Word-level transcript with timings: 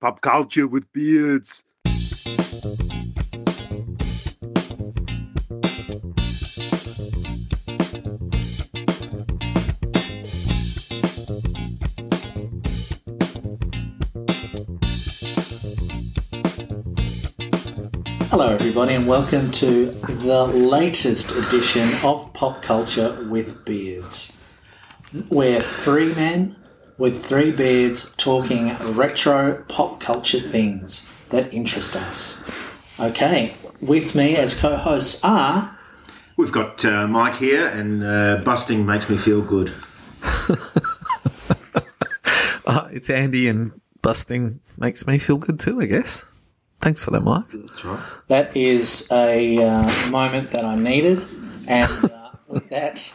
Pop 0.00 0.22
culture 0.22 0.66
with 0.66 0.90
beards. 0.94 1.62
Hello, 18.30 18.54
everybody, 18.54 18.94
and 18.94 19.06
welcome 19.06 19.50
to 19.50 19.90
the 19.90 20.46
latest 20.46 21.36
edition 21.36 21.86
of 22.08 22.32
Pop 22.32 22.62
Culture 22.62 23.28
with 23.28 23.66
Beards. 23.66 24.42
We're 25.28 25.60
three 25.60 26.14
men 26.14 26.56
with 27.00 27.24
three 27.24 27.50
beards 27.50 28.14
talking 28.16 28.76
retro 28.92 29.64
pop 29.68 30.00
culture 30.00 30.38
things 30.38 31.26
that 31.28 31.52
interest 31.52 31.96
us. 31.96 32.78
Okay, 33.00 33.54
with 33.80 34.14
me 34.14 34.36
as 34.36 34.60
co 34.60 34.76
hosts 34.76 35.24
are. 35.24 35.76
We've 36.36 36.52
got 36.52 36.84
uh, 36.84 37.08
Mike 37.08 37.36
here, 37.36 37.66
and 37.68 38.04
uh, 38.04 38.42
busting 38.44 38.84
makes 38.84 39.08
me 39.08 39.16
feel 39.16 39.40
good. 39.40 39.72
Uh, 42.66 42.88
it's 42.92 43.08
Andy, 43.08 43.48
and 43.48 43.72
busting 44.02 44.60
makes 44.78 45.06
me 45.06 45.18
feel 45.18 45.38
good 45.38 45.58
too, 45.58 45.80
I 45.80 45.86
guess. 45.86 46.54
Thanks 46.80 47.02
for 47.02 47.12
that, 47.12 47.22
Mike. 47.22 47.48
That's 47.48 47.84
right. 47.84 48.00
That 48.28 48.54
is 48.54 49.08
a 49.10 49.64
uh, 49.64 50.10
moment 50.10 50.50
that 50.50 50.66
I 50.66 50.76
needed, 50.76 51.24
and 51.66 52.10
uh, 52.10 52.30
with 52.46 52.68
that, 52.68 53.14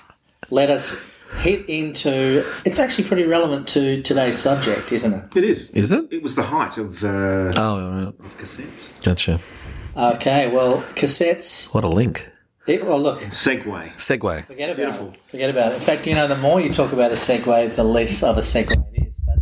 let 0.50 0.72
us 0.72 1.06
hit 1.42 1.68
into. 1.70 2.44
It's 2.66 2.80
actually 2.80 3.08
pretty 3.08 3.26
relevant 3.26 3.68
to 3.70 4.02
today's 4.04 4.38
subject, 4.38 4.92
isn't 4.92 5.14
it? 5.14 5.38
It 5.38 5.44
is. 5.44 5.70
Is 5.72 5.92
it? 5.92 6.06
It 6.12 6.24
was 6.24 6.36
the 6.36 6.44
height 6.44 6.78
of 6.78 7.04
uh, 7.04 7.08
Oh, 7.08 7.52
all 7.58 7.92
right. 7.92 8.18
cassettes. 8.18 9.04
Gotcha. 9.04 10.16
Okay, 10.16 10.52
well, 10.54 10.78
cassettes. 10.96 11.74
What 11.74 11.84
a 11.84 11.88
link. 11.90 12.30
It, 12.68 12.84
well, 12.84 13.00
look, 13.00 13.22
Segway. 13.26 13.92
Segway. 13.94 14.44
forget 14.46 14.72
about 14.72 14.76
Beautiful. 14.78 15.08
it. 15.10 15.18
Forget 15.28 15.50
about 15.52 15.72
it. 15.72 15.76
In 15.76 15.82
fact, 15.82 16.08
you 16.08 16.16
know, 16.16 16.28
the 16.28 16.38
more 16.38 16.60
you 16.60 16.74
talk 16.74 16.94
about 16.94 17.12
a 17.12 17.16
Segway, 17.16 17.74
the 17.76 17.84
less 17.84 18.24
of 18.24 18.38
a 18.38 18.42
segue 18.42 18.72
it 18.96 19.08
is. 19.08 19.20
But 19.26 19.36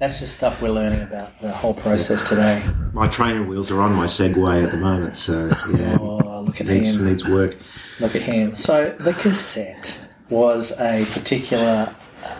that's 0.00 0.18
just 0.18 0.36
stuff 0.36 0.60
we're 0.60 0.70
learning 0.70 1.02
about 1.02 1.40
the 1.40 1.52
whole 1.52 1.74
process 1.74 2.28
today. 2.28 2.60
My 2.92 3.06
trainer 3.06 3.48
wheels 3.48 3.70
are 3.70 3.80
on 3.80 3.92
my 3.94 4.06
Segway 4.06 4.64
at 4.64 4.72
the 4.72 4.78
moment, 4.78 5.16
so 5.16 5.48
yeah, 5.78 5.96
Oh, 6.00 6.40
look 6.44 6.60
at 6.60 6.66
needs 6.66 6.96
him. 7.00 7.06
needs 7.06 7.28
work. 7.28 7.56
Look 8.00 8.16
at 8.16 8.22
him. 8.22 8.56
So 8.56 8.88
the 8.98 9.12
cassette 9.12 10.05
was 10.30 10.78
a 10.80 11.04
particular 11.12 11.86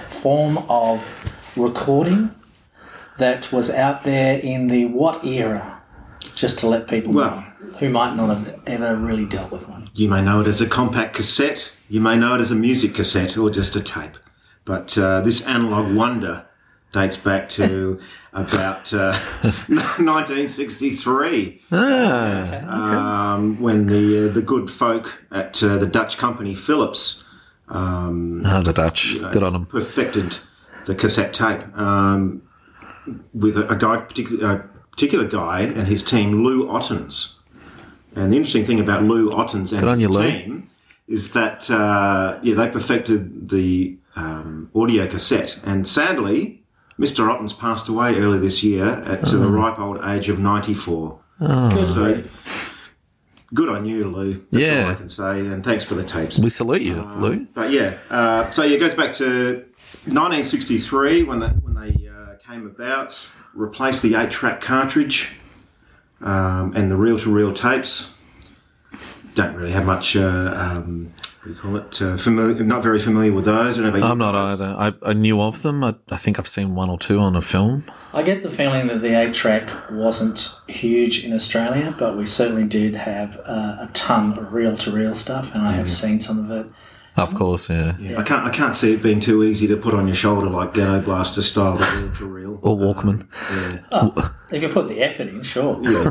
form 0.08 0.58
of 0.68 1.00
recording 1.56 2.30
that 3.18 3.50
was 3.52 3.70
out 3.70 4.02
there 4.04 4.40
in 4.42 4.66
the 4.68 4.86
what 4.86 5.24
era? 5.24 5.80
Just 6.34 6.58
to 6.60 6.66
let 6.66 6.86
people 6.88 7.12
Well- 7.14 7.30
know 7.30 7.42
who 7.78 7.88
might 7.90 8.14
not 8.16 8.28
have 8.28 8.54
ever 8.66 8.96
really 8.96 9.24
dealt 9.26 9.50
with 9.50 9.68
one. 9.68 9.88
You 9.94 10.08
may 10.08 10.22
know 10.22 10.40
it 10.40 10.46
as 10.46 10.60
a 10.60 10.66
compact 10.66 11.14
cassette. 11.14 11.70
You 11.88 12.00
may 12.00 12.16
know 12.16 12.34
it 12.34 12.40
as 12.40 12.50
a 12.50 12.54
music 12.54 12.94
cassette 12.94 13.36
or 13.38 13.50
just 13.50 13.76
a 13.76 13.80
tape. 13.80 14.16
But 14.64 14.96
uh, 14.98 15.20
this 15.22 15.46
analog 15.46 15.94
wonder 15.94 16.44
dates 16.92 17.16
back 17.16 17.48
to 17.50 17.98
about 18.32 18.92
uh, 18.92 19.18
1963. 19.68 21.62
um, 21.72 23.60
when 23.62 23.86
the 23.86 24.28
uh, 24.28 24.32
the 24.32 24.42
good 24.42 24.70
folk 24.70 25.22
at 25.30 25.62
uh, 25.62 25.76
the 25.78 25.86
Dutch 25.86 26.18
company 26.18 26.54
Philips 26.54 27.24
um, 27.68 28.42
Ah, 28.46 28.60
the 28.62 28.72
Dutch. 28.72 29.16
Good 29.32 29.42
on 29.42 29.52
them. 29.52 29.66
perfected 29.66 30.38
the 30.86 30.94
cassette 30.94 31.32
tape 31.34 31.62
um, 31.76 32.42
with 33.34 33.56
a, 33.56 33.68
a 33.68 33.76
guy, 33.76 33.96
particular, 33.98 34.50
a 34.52 34.68
particular 34.90 35.26
guy 35.26 35.60
and 35.62 35.88
his 35.88 36.02
team, 36.04 36.44
Lou 36.44 36.68
Ottens. 36.70 37.32
And 38.16 38.32
the 38.32 38.36
interesting 38.36 38.64
thing 38.64 38.80
about 38.80 39.02
Lou 39.02 39.28
Ottens 39.30 39.72
and 39.72 39.82
his 39.86 40.00
you, 40.00 40.08
Lou. 40.08 40.22
team 40.30 40.62
is 41.08 41.32
that 41.32 41.70
uh, 41.70 42.38
yeah, 42.42 42.54
they 42.54 42.68
perfected 42.70 43.48
the 43.50 43.96
um, 44.16 44.70
audio 44.74 45.06
cassette. 45.06 45.60
And 45.66 45.86
sadly, 45.86 46.62
Mr. 46.98 47.28
Ottens 47.30 47.52
passed 47.52 47.88
away 47.88 48.14
earlier 48.16 48.40
this 48.40 48.62
year 48.64 48.86
at 48.86 49.24
to 49.26 49.36
Oh. 49.36 49.40
the 49.40 49.48
ripe 49.48 49.78
old 49.78 50.00
age 50.04 50.28
of 50.30 50.38
94. 50.38 51.18
Good 51.38 51.86
So, 51.88 52.22
good 53.54 53.68
on 53.68 53.86
you, 53.86 54.08
Lou. 54.08 54.34
That's 54.50 54.64
Yeah. 54.64 54.84
all 54.84 54.90
I 54.90 54.94
can 54.94 55.08
say. 55.08 55.40
And 55.46 55.64
thanks 55.64 55.84
for 55.84 55.94
the 55.94 56.02
tapes. 56.04 56.38
We 56.38 56.50
salute 56.50 56.82
you, 56.82 57.02
Lou. 57.16 57.46
But 57.54 57.70
yeah, 57.70 57.94
uh, 58.10 58.50
so 58.50 58.62
yeah, 58.62 58.76
it 58.76 58.80
goes 58.80 58.94
back 58.94 59.14
to 59.14 59.64
1963 60.06 61.22
when 61.24 61.38
the, 61.38 61.48
when 61.48 61.74
they 61.74 62.08
uh, 62.08 62.34
came 62.46 62.66
about, 62.66 63.18
replaced 63.54 64.02
the 64.02 64.14
eight-track 64.16 64.60
cartridge 64.60 65.32
um, 66.22 66.72
and 66.74 66.90
the 66.90 66.96
reel-to-reel 66.96 67.54
tapes. 67.54 68.60
Don't 69.34 69.54
really 69.54 69.70
have 69.72 69.86
much. 69.86 70.16
Uh, 70.16 70.52
um, 70.56 71.12
what 71.46 71.54
do 71.54 71.60
call 71.60 71.76
it? 71.76 72.02
Uh, 72.02 72.16
familiar, 72.16 72.64
not 72.64 72.82
very 72.82 72.98
familiar 72.98 73.32
with 73.32 73.44
those. 73.44 73.78
I 73.78 73.82
don't 73.82 73.98
know 74.00 74.06
I'm 74.06 74.18
not 74.18 74.32
guys. 74.32 74.60
either. 74.60 74.74
I, 75.04 75.10
I 75.10 75.12
knew 75.12 75.40
of 75.40 75.62
them. 75.62 75.84
I, 75.84 75.94
I 76.10 76.16
think 76.16 76.38
I've 76.38 76.48
seen 76.48 76.74
one 76.74 76.90
or 76.90 76.98
two 76.98 77.18
on 77.18 77.36
a 77.36 77.42
film. 77.42 77.82
I 78.12 78.22
get 78.22 78.42
the 78.42 78.50
feeling 78.50 78.88
that 78.88 79.00
the 79.02 79.14
eight 79.20 79.34
track 79.34 79.70
wasn't 79.90 80.60
huge 80.68 81.24
in 81.24 81.32
Australia, 81.32 81.94
but 81.98 82.16
we 82.16 82.26
certainly 82.26 82.66
did 82.66 82.94
have 82.94 83.36
uh, 83.44 83.76
a 83.80 83.90
ton 83.92 84.38
of 84.38 84.52
reel 84.52 84.76
to 84.78 84.90
reel 84.90 85.14
stuff, 85.14 85.54
and 85.54 85.62
I 85.62 85.72
have 85.72 85.90
seen 85.90 86.20
some 86.20 86.50
of 86.50 86.66
it. 86.66 86.72
Of 87.16 87.34
course, 87.34 87.70
yeah. 87.70 87.96
I 88.18 88.22
can't. 88.22 88.44
I 88.46 88.50
can't 88.50 88.74
see 88.74 88.92
it 88.92 89.02
being 89.02 89.20
too 89.20 89.42
easy 89.42 89.66
to 89.68 89.76
put 89.76 89.94
on 89.94 90.06
your 90.06 90.14
shoulder 90.16 90.50
like 90.50 90.74
Ghetto 90.74 91.00
Blaster 91.00 91.42
style, 91.42 91.76
the 91.76 91.84
reel-to-reel. 92.20 92.58
Or 92.62 92.76
Walkman. 92.76 93.26
Yeah. 93.90 94.28
If 94.50 94.62
you 94.62 94.68
put 94.68 94.88
the 94.88 95.02
effort 95.02 95.28
in, 95.28 95.42
sure. 95.42 95.78
No, 95.80 96.10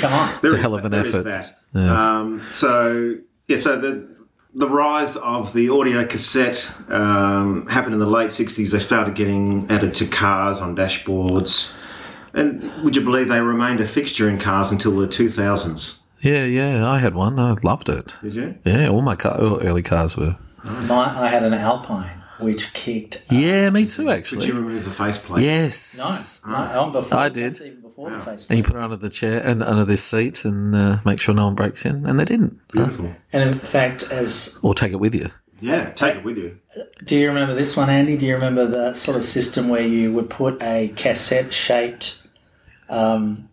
come 0.00 0.12
on. 0.12 0.34
There 0.42 0.50
a 0.50 0.54
is 0.54 0.60
hell 0.60 0.74
of 0.74 0.84
an 0.84 0.90
there 0.90 1.06
is 1.06 1.14
effort. 1.14 1.22
that. 1.24 1.56
Um, 1.76 2.40
so 2.40 3.14
yeah, 3.46 3.58
so 3.58 3.78
the 3.80 4.19
the 4.54 4.68
rise 4.68 5.16
of 5.16 5.52
the 5.52 5.68
audio 5.68 6.04
cassette 6.04 6.70
um, 6.88 7.66
happened 7.68 7.94
in 7.94 8.00
the 8.00 8.06
late 8.06 8.30
'60s. 8.30 8.70
They 8.70 8.78
started 8.78 9.14
getting 9.14 9.70
added 9.70 9.94
to 9.96 10.06
cars 10.06 10.60
on 10.60 10.76
dashboards, 10.76 11.74
and 12.34 12.62
would 12.84 12.96
you 12.96 13.02
believe 13.02 13.28
they 13.28 13.40
remained 13.40 13.80
a 13.80 13.86
fixture 13.86 14.28
in 14.28 14.38
cars 14.38 14.70
until 14.70 14.96
the 14.96 15.06
2000s? 15.06 16.00
Yeah, 16.20 16.44
yeah. 16.44 16.88
I 16.88 16.98
had 16.98 17.14
one. 17.14 17.38
I 17.38 17.54
loved 17.62 17.88
it. 17.88 18.12
Did 18.22 18.34
you? 18.34 18.58
Yeah, 18.64 18.88
all 18.88 19.02
my 19.02 19.16
car, 19.16 19.40
all 19.40 19.60
early 19.62 19.82
cars 19.82 20.16
were. 20.16 20.36
My, 20.64 21.22
I 21.24 21.28
had 21.28 21.42
an 21.42 21.54
Alpine, 21.54 22.22
which 22.38 22.74
kicked. 22.74 23.24
Yeah, 23.30 23.70
me 23.70 23.86
too, 23.86 24.10
Actually, 24.10 24.46
Did 24.46 24.54
you 24.54 24.60
remove 24.60 24.84
the 24.84 24.90
faceplate? 24.90 25.42
Yes. 25.42 26.42
No, 26.46 26.86
no, 26.86 26.90
before, 26.90 27.18
I 27.18 27.28
did. 27.30 27.58
That's 28.08 28.12
even 28.12 28.18
the 28.18 28.24
face. 28.24 28.46
And 28.48 28.58
you 28.58 28.64
put 28.64 28.76
it 28.76 28.82
under 28.82 28.96
the 28.96 29.10
chair 29.10 29.40
and 29.44 29.62
under 29.62 29.84
this 29.84 30.02
seat 30.04 30.44
and 30.44 30.74
uh, 30.74 30.96
make 31.04 31.20
sure 31.20 31.34
no 31.34 31.46
one 31.46 31.54
breaks 31.54 31.84
in. 31.84 32.06
And 32.06 32.18
they 32.18 32.24
didn't. 32.24 32.58
Beautiful. 32.72 33.10
And 33.32 33.48
in 33.48 33.54
fact, 33.58 34.04
as 34.10 34.58
Or 34.62 34.74
take 34.74 34.92
it 34.92 34.96
with 35.00 35.14
you. 35.14 35.28
Yeah, 35.62 35.90
take 35.90 36.16
it 36.16 36.24
with 36.24 36.38
you. 36.38 36.58
do 37.04 37.16
you 37.18 37.28
remember 37.28 37.54
this 37.54 37.76
one, 37.76 37.90
Andy? 37.90 38.16
Do 38.16 38.24
you 38.24 38.34
remember 38.34 38.64
the 38.66 38.94
sort 38.94 39.16
of 39.18 39.22
system 39.22 39.68
where 39.68 39.86
you 39.86 40.12
would 40.14 40.30
put 40.30 40.62
a 40.62 40.88
cassette 40.96 41.52
shaped 41.52 42.26
um, 42.88 43.50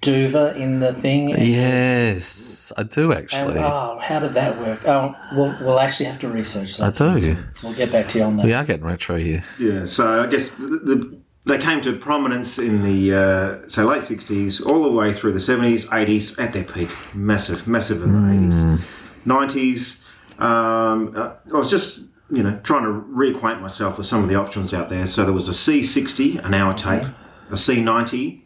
duva 0.00 0.54
in 0.54 0.78
the 0.78 0.92
thing? 0.92 1.30
Yes, 1.30 2.72
I 2.76 2.84
do 2.84 3.10
And, 3.10 3.22
actually. 3.24 3.58
oh, 3.58 3.98
how 4.00 4.20
did 4.20 4.34
that 4.34 4.58
work? 4.58 4.86
Oh, 4.86 5.14
we'll, 5.34 5.56
we'll 5.60 5.80
actually 5.80 6.06
have 6.06 6.20
to 6.20 6.28
research 6.28 6.76
that. 6.76 7.00
I 7.00 7.10
that. 7.14 7.20
do. 7.20 7.36
We'll 7.64 7.74
get 7.74 7.90
back 7.90 8.08
to 8.10 8.18
you 8.18 8.24
on 8.24 8.36
that. 8.36 8.46
We 8.46 8.52
are 8.52 8.64
getting 8.64 8.84
retro 8.86 9.16
here. 9.16 9.42
Yeah, 9.58 9.86
so 9.86 10.22
I 10.22 10.26
guess 10.28 10.50
the, 10.54 10.66
the, 10.66 11.19
they 11.46 11.58
came 11.58 11.80
to 11.82 11.96
prominence 11.96 12.58
in 12.58 12.82
the 12.82 13.14
uh, 13.14 13.68
so 13.68 13.86
late 13.86 14.02
'60s, 14.02 14.64
all 14.64 14.82
the 14.82 14.96
way 14.96 15.12
through 15.12 15.32
the 15.32 15.38
'70s, 15.38 15.86
'80s 15.88 16.38
at 16.42 16.52
their 16.52 16.64
peak, 16.64 16.90
massive, 17.14 17.66
massive 17.66 18.02
in 18.02 18.12
the 18.12 18.18
'80s, 18.18 19.26
'90s. 19.26 20.40
Um, 20.40 21.14
uh, 21.16 21.32
I 21.52 21.56
was 21.56 21.70
just 21.70 22.04
you 22.30 22.42
know 22.42 22.58
trying 22.62 22.84
to 22.84 22.90
reacquaint 22.90 23.60
myself 23.60 23.96
with 23.96 24.06
some 24.06 24.22
of 24.22 24.28
the 24.28 24.34
options 24.34 24.74
out 24.74 24.90
there. 24.90 25.06
So 25.06 25.24
there 25.24 25.32
was 25.32 25.48
a 25.48 25.52
C60, 25.52 26.44
an 26.44 26.54
hour 26.54 26.74
tape, 26.74 27.04
a 27.50 27.54
C90, 27.54 28.40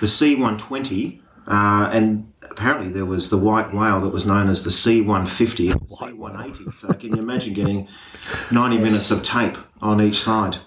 the 0.00 0.06
C120, 0.06 1.20
uh, 1.46 1.90
and 1.92 2.32
apparently 2.42 2.92
there 2.92 3.06
was 3.06 3.30
the 3.30 3.38
white 3.38 3.72
whale 3.72 4.00
that 4.00 4.10
was 4.10 4.26
known 4.26 4.48
as 4.48 4.64
the 4.64 4.70
C150 4.70 5.72
and 5.72 5.80
the 5.80 5.94
C180. 5.94 6.72
So 6.74 6.92
can 6.94 7.14
you 7.14 7.22
imagine 7.22 7.54
getting 7.54 7.88
90 8.52 8.78
minutes 8.78 9.10
of 9.12 9.22
tape 9.22 9.56
on 9.80 10.00
each 10.00 10.18
side? 10.18 10.58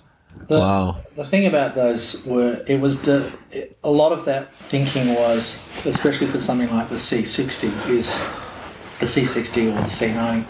Wow. 0.59 0.91
The 1.15 1.23
thing 1.23 1.45
about 1.47 1.75
those 1.75 2.25
were 2.27 2.63
it 2.67 2.79
was 2.79 3.01
the, 3.03 3.31
it, 3.51 3.77
a 3.83 3.89
lot 3.89 4.11
of 4.11 4.25
that 4.25 4.53
thinking 4.55 5.15
was, 5.15 5.67
especially 5.85 6.27
for 6.27 6.39
something 6.39 6.69
like 6.71 6.89
the 6.89 6.95
C60, 6.95 7.89
is 7.89 8.19
the 8.99 9.05
C60 9.05 9.69
or 9.69 9.81
the 9.81 9.89
C90 9.89 10.45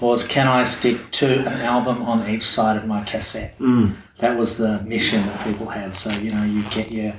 was 0.00 0.26
can 0.26 0.48
I 0.48 0.64
stick 0.64 0.96
to 1.12 1.40
an 1.40 1.60
album 1.60 2.02
on 2.02 2.28
each 2.28 2.42
side 2.42 2.76
of 2.76 2.86
my 2.86 3.04
cassette? 3.04 3.56
Mm. 3.58 3.94
That 4.18 4.38
was 4.38 4.56
the 4.56 4.82
mission 4.82 5.24
that 5.26 5.44
people 5.44 5.66
had. 5.66 5.94
So 5.94 6.10
you 6.10 6.32
know 6.32 6.44
you 6.44 6.62
get 6.70 6.90
your 6.90 7.12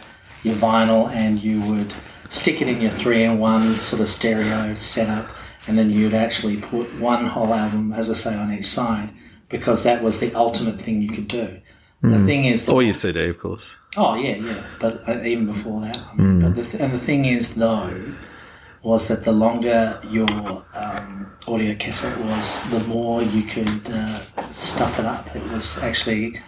your 0.43 0.55
vinyl 0.55 1.09
and 1.11 1.41
you 1.41 1.61
would 1.69 1.91
stick 2.29 2.61
it 2.61 2.67
in 2.67 2.81
your 2.81 2.91
three 2.91 3.23
in 3.23 3.37
one 3.37 3.73
sort 3.73 4.01
of 4.01 4.07
stereo 4.07 4.73
setup, 4.73 5.29
and 5.67 5.77
then 5.77 5.89
you'd 5.89 6.13
actually 6.13 6.57
put 6.57 6.87
one 6.99 7.25
whole 7.25 7.53
album, 7.53 7.93
as 7.93 8.09
I 8.09 8.13
say, 8.13 8.35
on 8.35 8.51
each 8.51 8.65
side 8.65 9.11
because 9.49 9.83
that 9.83 10.01
was 10.01 10.19
the 10.19 10.33
ultimate 10.33 10.79
thing 10.79 11.01
you 11.01 11.09
could 11.09 11.27
do. 11.27 11.59
The 12.01 12.17
thing 12.25 12.45
is, 12.45 12.67
Or 12.67 12.81
your 12.81 12.93
CD, 12.93 13.27
of 13.27 13.37
course. 13.37 13.77
Oh 13.95 14.15
yeah, 14.15 14.37
yeah. 14.37 14.63
But 14.79 15.07
uh, 15.07 15.21
even 15.23 15.45
before 15.45 15.81
that, 15.81 15.99
I 16.11 16.15
mean, 16.15 16.41
but 16.41 16.55
the 16.55 16.63
th- 16.63 16.81
and 16.81 16.91
the 16.91 16.97
thing 16.97 17.25
is 17.25 17.55
though, 17.55 17.93
was 18.81 19.07
that 19.09 19.23
the 19.23 19.31
longer 19.31 19.99
your 20.09 20.27
um, 20.73 21.31
audio 21.47 21.75
cassette 21.75 22.17
was, 22.25 22.69
the 22.71 22.79
more 22.87 23.21
you 23.21 23.43
could 23.43 23.81
uh, 23.91 24.17
stuff 24.49 24.97
it 24.99 25.05
up. 25.05 25.35
It 25.35 25.43
was 25.51 25.83
actually 25.83 26.39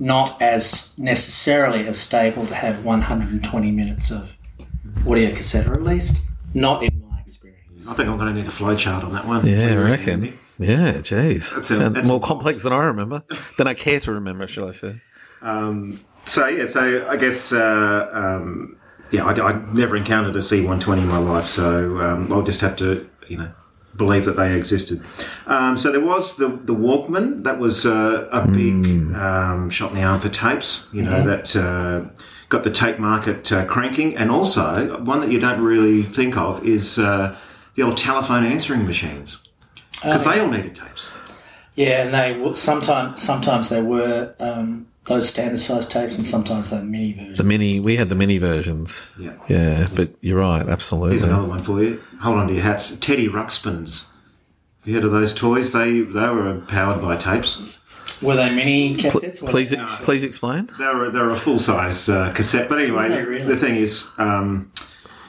not 0.00 0.42
as 0.42 0.98
necessarily 0.98 1.86
as 1.86 1.98
stable 2.00 2.44
to 2.46 2.54
have 2.54 2.84
120 2.84 3.70
minutes 3.70 4.10
of 4.10 4.36
audio 5.08 5.30
cassette, 5.34 5.68
or 5.68 5.74
at 5.74 5.82
least 5.84 6.26
not 6.54 6.82
in. 6.82 7.05
I 7.88 7.94
think 7.94 8.08
I'm 8.08 8.16
going 8.18 8.34
to 8.34 8.40
need 8.40 8.46
a 8.46 8.50
flowchart 8.50 9.04
on 9.04 9.12
that 9.12 9.26
one. 9.26 9.46
Yeah, 9.46 9.72
I 9.72 9.76
reckon. 9.90 10.24
Andy? 10.24 10.32
Yeah, 10.58 10.94
jeez. 10.94 11.54
That's 11.54 11.70
a- 11.70 11.74
Sound 11.74 11.96
that's 11.96 12.08
a- 12.08 12.10
more 12.10 12.20
complex 12.20 12.62
than 12.62 12.72
I 12.72 12.84
remember. 12.86 13.22
than 13.58 13.66
I 13.66 13.74
care 13.74 14.00
to 14.00 14.12
remember, 14.12 14.46
shall 14.46 14.68
I 14.68 14.72
say? 14.72 15.00
So 16.26 16.48
yeah, 16.48 16.66
so 16.66 17.06
I 17.08 17.16
guess 17.16 17.52
uh, 17.52 18.08
um, 18.12 18.76
yeah, 19.12 19.24
I, 19.24 19.52
never 19.72 19.96
encountered 19.96 20.34
a 20.34 20.40
C120 20.40 20.98
in 20.98 21.06
my 21.06 21.18
life, 21.18 21.44
so 21.44 21.98
um, 21.98 22.32
I'll 22.32 22.42
just 22.42 22.60
have 22.62 22.74
to 22.76 23.08
you 23.28 23.38
know 23.38 23.50
believe 23.96 24.24
that 24.24 24.32
they 24.36 24.56
existed. 24.56 25.00
Um, 25.46 25.78
so 25.78 25.92
there 25.92 26.00
was 26.04 26.36
the 26.36 26.48
the 26.48 26.74
Walkman 26.74 27.44
that 27.44 27.60
was 27.60 27.86
uh, 27.86 28.28
a 28.32 28.46
big 28.48 29.14
um, 29.14 29.70
shot 29.70 29.90
in 29.90 29.96
the 29.98 30.02
arm 30.02 30.20
for 30.20 30.28
tapes. 30.28 30.88
You 30.92 31.02
know 31.02 31.24
that. 31.26 31.54
Uh, 31.56 32.10
Got 32.48 32.62
the 32.62 32.70
tape 32.70 33.00
market 33.00 33.50
uh, 33.50 33.64
cranking, 33.64 34.16
and 34.16 34.30
also 34.30 35.02
one 35.02 35.18
that 35.18 35.32
you 35.32 35.40
don't 35.40 35.60
really 35.60 36.02
think 36.02 36.36
of 36.36 36.64
is 36.64 36.96
uh, 36.96 37.36
the 37.76 37.82
old 37.82 37.96
telephone 37.96 38.44
answering 38.44 38.84
machines 38.86 39.48
because 39.92 40.24
they 40.24 40.40
all 40.40 40.48
needed 40.48 40.74
tapes. 40.74 41.10
Yeah, 41.74 42.04
and 42.04 42.14
they 42.14 42.32
w- 42.34 42.54
sometimes 42.54 43.22
sometimes 43.22 43.68
they 43.68 43.82
were 43.82 44.34
um, 44.40 44.86
those 45.04 45.28
standard 45.28 45.58
size 45.58 45.86
tapes, 45.86 46.16
and 46.16 46.26
sometimes 46.26 46.70
they 46.70 46.78
were 46.78 46.84
mini 46.84 47.12
versions. 47.12 47.38
The 47.38 47.44
mini, 47.44 47.80
we 47.80 47.96
had 47.96 48.08
the 48.08 48.14
mini 48.14 48.38
versions. 48.38 49.14
Yeah. 49.18 49.34
Yeah, 49.48 49.88
but 49.94 50.10
you're 50.22 50.38
right, 50.38 50.66
absolutely. 50.68 51.10
Here's 51.18 51.22
another 51.22 51.48
one 51.48 51.62
for 51.62 51.82
you. 51.82 52.00
Hold 52.20 52.38
on 52.38 52.48
to 52.48 52.54
your 52.54 52.62
hats. 52.62 52.96
Teddy 52.96 53.28
Ruxpins. 53.28 54.06
Have 54.80 54.88
you 54.88 54.94
heard 54.94 55.04
of 55.04 55.12
those 55.12 55.34
toys? 55.34 55.72
They 55.72 56.00
they 56.00 56.28
were 56.28 56.62
powered 56.68 57.02
by 57.02 57.16
tapes. 57.16 57.78
Were 58.22 58.36
they 58.36 58.54
mini 58.54 58.96
cassettes? 58.96 59.42
Were 59.42 59.48
Please, 59.48 59.70
they- 59.70 59.84
please 60.02 60.24
explain. 60.24 60.70
They 60.78 60.86
were 60.94 61.10
they're 61.10 61.28
a 61.30 61.36
full 61.38 61.58
size 61.58 62.08
uh, 62.08 62.32
cassette. 62.32 62.68
But 62.70 62.78
anyway, 62.80 63.10
really? 63.22 63.42
the 63.44 63.58
thing 63.58 63.76
is, 63.76 64.08
um, 64.16 64.72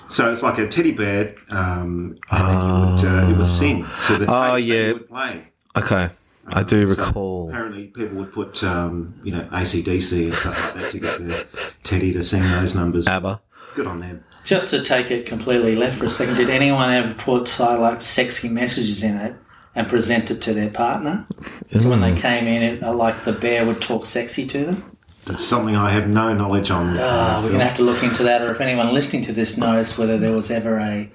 so 0.08 0.32
it's 0.32 0.44
like 0.44 0.58
a 0.58 0.68
teddy 0.68 0.92
bear, 0.92 1.36
um, 1.50 2.18
and 2.32 2.48
then 2.48 2.60
you 2.70 2.86
would, 2.96 3.06
uh, 3.06 3.32
it 3.34 3.38
would 3.38 3.48
sing 3.48 3.84
to 4.08 4.14
the 4.14 4.20
tapes 4.26 4.32
Oh, 4.32 4.56
yeah. 4.56 4.92
would 4.94 5.08
play. 5.10 5.44
Okay, 5.78 6.10
I 6.50 6.64
do 6.64 6.90
So 6.90 6.96
recall. 7.04 7.50
apparently, 7.50 7.88
people 7.88 8.18
would 8.18 8.34
put 8.34 8.64
um, 8.64 9.20
you 9.24 9.32
know 9.32 9.44
ACDC 9.52 10.24
and 10.26 10.34
stuff 10.34 10.76
like 10.76 10.84
that 10.84 10.92
to 10.92 11.00
get 11.00 11.30
the 11.30 11.72
Teddy 11.84 12.14
to 12.14 12.24
sing 12.24 12.42
those 12.44 12.76
numbers. 12.76 13.08
ABBA. 13.08 13.42
Good 13.76 13.88
on 13.88 13.98
them. 14.00 14.24
Just 14.44 14.70
to 14.70 14.82
take 14.82 15.12
it 15.12 15.26
completely 15.26 15.76
left 15.76 15.98
for 16.00 16.06
a 16.06 16.10
second, 16.10 16.36
did 16.36 16.50
anyone 16.50 16.90
ever 16.90 17.14
put 17.14 17.60
uh, 17.60 17.78
like 17.80 18.02
sexy 18.02 18.48
messages 18.48 19.04
in 19.04 19.18
it 19.18 19.36
and 19.76 19.88
present 19.90 20.32
it 20.32 20.42
to 20.44 20.54
their 20.54 20.70
partner? 20.70 21.28
So 21.42 21.90
when 21.90 22.00
they 22.00 22.16
came 22.16 22.46
in, 22.48 22.62
it, 22.64 22.82
uh, 22.84 22.94
like 22.94 23.16
the 23.26 23.34
bear 23.34 23.66
would 23.66 23.82
talk 23.82 24.06
sexy 24.06 24.48
to 24.48 24.66
them. 24.68 24.97
That's 25.28 25.44
something 25.46 25.76
I 25.76 25.90
have 25.90 26.08
no 26.08 26.34
knowledge 26.34 26.72
on. 26.72 26.96
Oh, 26.98 27.42
we're 27.44 27.52
gonna 27.52 27.66
have 27.66 27.76
to 27.78 27.84
look 27.84 28.02
into 28.04 28.24
that, 28.24 28.42
or 28.42 28.50
if 28.52 28.62
anyone 28.62 28.94
listening 28.94 29.24
to 29.24 29.34
this 29.34 29.58
knows 29.58 29.98
whether 29.98 30.18
there 30.18 30.32
was 30.34 30.50
ever 30.50 30.78
a, 30.80 31.10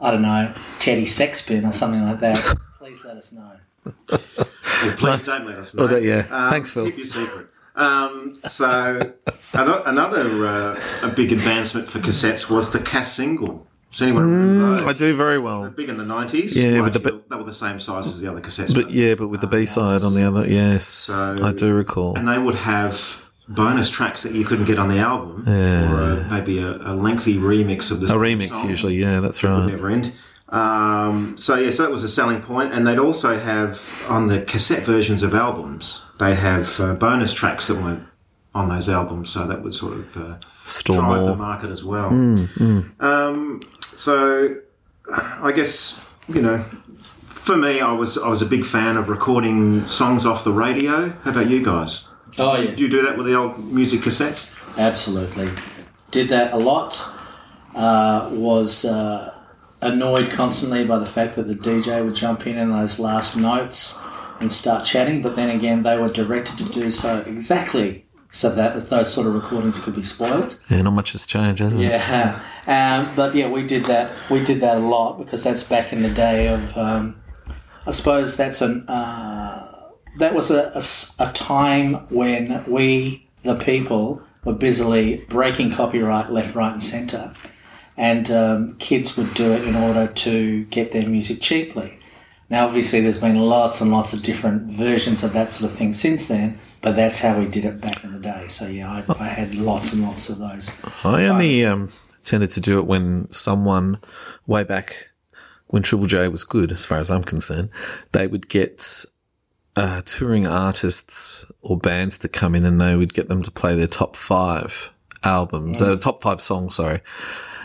I 0.00 0.10
don't 0.10 0.22
know, 0.22 0.52
Teddy 0.78 1.06
sex 1.06 1.46
bin 1.46 1.64
or 1.64 1.72
something 1.72 2.02
like 2.02 2.20
that, 2.20 2.54
please 2.78 3.04
let 3.04 3.16
us 3.16 3.32
know. 3.32 3.52
Well, 3.84 4.20
please 4.98 5.26
don't 5.26 5.46
let 5.46 5.56
us 5.58 5.74
know. 5.74 5.84
Oh, 5.84 5.86
that- 5.88 6.02
yeah. 6.02 6.26
Um, 6.30 6.50
Thanks, 6.50 6.72
Phil. 6.72 6.86
Keep 6.86 6.96
your 6.98 7.06
secret. 7.06 7.46
Um, 7.74 8.38
so 8.48 9.12
another 9.54 10.46
uh, 10.46 10.80
a 11.02 11.08
big 11.08 11.32
advancement 11.32 11.88
for 11.88 11.98
cassettes 11.98 12.48
was 12.50 12.72
the 12.72 12.78
cassingle. 12.78 13.64
Does 13.92 14.02
anyone 14.02 14.22
remember 14.30 14.82
I 14.84 14.92
those? 14.92 14.98
do 14.98 15.16
very 15.16 15.38
well. 15.38 15.68
Big 15.70 15.88
in 15.88 15.96
the 15.96 16.04
nineties. 16.04 16.56
Yeah, 16.56 16.80
with 16.80 16.92
the 16.94 16.98
they 17.00 17.36
were 17.36 17.44
the 17.44 17.52
same 17.54 17.80
size 17.80 18.06
as 18.06 18.20
the 18.20 18.30
other 18.30 18.40
cassettes. 18.40 18.74
But 18.74 18.90
yeah, 18.90 19.14
but 19.14 19.28
with 19.28 19.40
the 19.40 19.46
B 19.46 19.66
side 19.66 20.02
on 20.02 20.14
the 20.14 20.22
other, 20.22 20.46
yes, 20.46 20.84
So- 20.86 21.36
I 21.42 21.52
do 21.52 21.72
recall. 21.74 22.16
and 22.16 22.26
they 22.28 22.38
would 22.38 22.54
have 22.56 23.25
bonus 23.48 23.90
tracks 23.90 24.22
that 24.24 24.32
you 24.32 24.44
couldn't 24.44 24.64
get 24.64 24.78
on 24.78 24.88
the 24.88 24.98
album, 24.98 25.44
or 25.46 25.50
a, 25.52 26.28
maybe 26.30 26.58
a, 26.58 26.70
a 26.76 26.94
lengthy 26.94 27.36
remix 27.36 27.90
of 27.90 28.00
the 28.00 28.06
A 28.06 28.16
remix 28.18 28.66
usually, 28.68 28.96
yeah, 28.96 29.20
that's 29.20 29.42
right. 29.42 29.66
never 29.66 29.88
end. 29.90 30.12
Um, 30.48 31.36
so 31.38 31.56
yeah, 31.56 31.70
so 31.70 31.82
that 31.82 31.90
was 31.90 32.04
a 32.04 32.08
selling 32.08 32.40
point, 32.40 32.72
and 32.72 32.86
they'd 32.86 32.98
also 32.98 33.38
have 33.38 34.06
on 34.08 34.28
the 34.28 34.40
cassette 34.42 34.84
versions 34.84 35.22
of 35.22 35.34
albums, 35.34 36.08
they'd 36.18 36.36
have 36.36 36.78
uh, 36.80 36.94
bonus 36.94 37.34
tracks 37.34 37.68
that 37.68 37.82
weren't 37.82 38.04
on 38.54 38.68
those 38.68 38.88
albums, 38.88 39.30
so 39.30 39.46
that 39.46 39.62
would 39.62 39.74
sort 39.74 39.94
of 39.94 40.16
uh, 40.16 40.36
Store 40.64 41.00
drive 41.00 41.24
the 41.26 41.36
market 41.36 41.70
as 41.70 41.84
well. 41.84 42.08
Um, 43.00 43.60
so 43.82 44.56
I 45.10 45.52
guess 45.52 46.18
you 46.28 46.42
know, 46.42 46.58
for 46.58 47.56
me, 47.56 47.80
I 47.80 47.92
was 47.92 48.16
I 48.18 48.28
was 48.28 48.42
a 48.42 48.46
big 48.46 48.64
fan 48.64 48.96
of 48.96 49.08
recording 49.08 49.82
songs 49.82 50.26
off 50.26 50.42
the 50.44 50.52
radio. 50.52 51.10
How 51.22 51.30
about 51.32 51.48
you 51.48 51.64
guys? 51.64 52.08
Oh 52.38 52.56
yeah, 52.56 52.74
Do 52.74 52.82
you 52.82 52.88
do 52.88 53.02
that 53.02 53.16
with 53.16 53.26
the 53.26 53.34
old 53.34 53.58
music 53.72 54.00
cassettes? 54.00 54.54
Absolutely. 54.78 55.50
Did 56.10 56.28
that 56.28 56.52
a 56.52 56.56
lot. 56.58 57.12
Uh, 57.74 58.30
was 58.32 58.86
uh, 58.86 59.38
annoyed 59.82 60.30
constantly 60.30 60.86
by 60.86 60.98
the 60.98 61.04
fact 61.04 61.36
that 61.36 61.42
the 61.42 61.54
DJ 61.54 62.02
would 62.02 62.14
jump 62.14 62.46
in 62.46 62.56
in 62.56 62.70
those 62.70 62.98
last 62.98 63.36
notes 63.36 64.02
and 64.40 64.50
start 64.50 64.84
chatting, 64.84 65.20
but 65.22 65.36
then 65.36 65.50
again, 65.50 65.82
they 65.82 65.98
were 65.98 66.08
directed 66.08 66.58
to 66.58 66.64
do 66.72 66.90
so 66.90 67.22
exactly 67.26 68.06
so 68.30 68.54
that 68.54 68.88
those 68.90 69.12
sort 69.12 69.26
of 69.26 69.34
recordings 69.34 69.78
could 69.82 69.94
be 69.94 70.02
spoiled. 70.02 70.60
Yeah, 70.68 70.82
not 70.82 70.92
much 70.92 71.12
has 71.12 71.26
changed, 71.26 71.60
has 71.60 71.74
it? 71.74 71.82
Yeah, 71.82 72.40
um, 72.66 73.06
but 73.16 73.34
yeah, 73.34 73.48
we 73.48 73.66
did 73.66 73.84
that. 73.84 74.10
We 74.30 74.44
did 74.44 74.60
that 74.60 74.76
a 74.76 74.80
lot 74.80 75.18
because 75.18 75.42
that's 75.44 75.62
back 75.62 75.92
in 75.92 76.02
the 76.02 76.10
day 76.10 76.48
of. 76.48 76.76
Um, 76.76 77.22
I 77.86 77.90
suppose 77.92 78.36
that's 78.36 78.60
an. 78.62 78.88
Uh, 78.88 79.65
that 80.18 80.34
was 80.34 80.50
a 80.50 80.82
a 81.22 81.32
time 81.32 81.94
when 82.10 82.62
we, 82.68 83.28
the 83.42 83.54
people, 83.54 84.22
were 84.44 84.54
busily 84.54 85.24
breaking 85.28 85.72
copyright 85.72 86.30
left, 86.30 86.54
right, 86.54 86.72
and 86.72 86.82
centre, 86.82 87.32
and 87.96 88.30
um, 88.30 88.76
kids 88.78 89.16
would 89.16 89.32
do 89.34 89.52
it 89.52 89.66
in 89.66 89.74
order 89.74 90.12
to 90.12 90.64
get 90.66 90.92
their 90.92 91.08
music 91.08 91.40
cheaply. 91.40 91.98
Now, 92.48 92.66
obviously, 92.66 93.00
there's 93.00 93.20
been 93.20 93.40
lots 93.40 93.80
and 93.80 93.90
lots 93.90 94.12
of 94.12 94.22
different 94.22 94.70
versions 94.70 95.24
of 95.24 95.32
that 95.32 95.48
sort 95.48 95.70
of 95.70 95.76
thing 95.76 95.92
since 95.92 96.28
then, 96.28 96.54
but 96.80 96.94
that's 96.94 97.20
how 97.20 97.38
we 97.38 97.48
did 97.48 97.64
it 97.64 97.80
back 97.80 98.04
in 98.04 98.12
the 98.12 98.20
day. 98.20 98.46
So 98.46 98.68
yeah, 98.68 99.02
I, 99.08 99.24
I 99.24 99.26
had 99.26 99.54
lots 99.56 99.92
and 99.92 100.02
lots 100.02 100.28
of 100.30 100.38
those. 100.38 100.70
I 101.04 101.26
only 101.26 101.64
um, 101.66 101.88
tended 102.22 102.50
to 102.50 102.60
do 102.60 102.78
it 102.78 102.86
when 102.86 103.30
someone, 103.32 104.00
way 104.46 104.62
back 104.62 105.10
when 105.66 105.82
Triple 105.82 106.06
J 106.06 106.28
was 106.28 106.44
good, 106.44 106.70
as 106.70 106.84
far 106.84 106.98
as 106.98 107.10
I'm 107.10 107.24
concerned, 107.24 107.70
they 108.12 108.28
would 108.28 108.48
get 108.48 109.04
uh, 109.76 110.02
touring 110.02 110.46
artists 110.46 111.44
or 111.60 111.76
bands 111.76 112.18
to 112.18 112.28
come 112.28 112.54
in 112.54 112.64
and 112.64 112.80
they 112.80 112.96
would 112.96 113.14
get 113.14 113.28
them 113.28 113.42
to 113.42 113.50
play 113.50 113.74
their 113.74 113.86
top 113.86 114.16
five 114.16 114.92
albums, 115.22 115.82
uh, 115.82 115.96
top 115.96 116.22
five 116.22 116.40
songs, 116.40 116.76
sorry. 116.76 117.00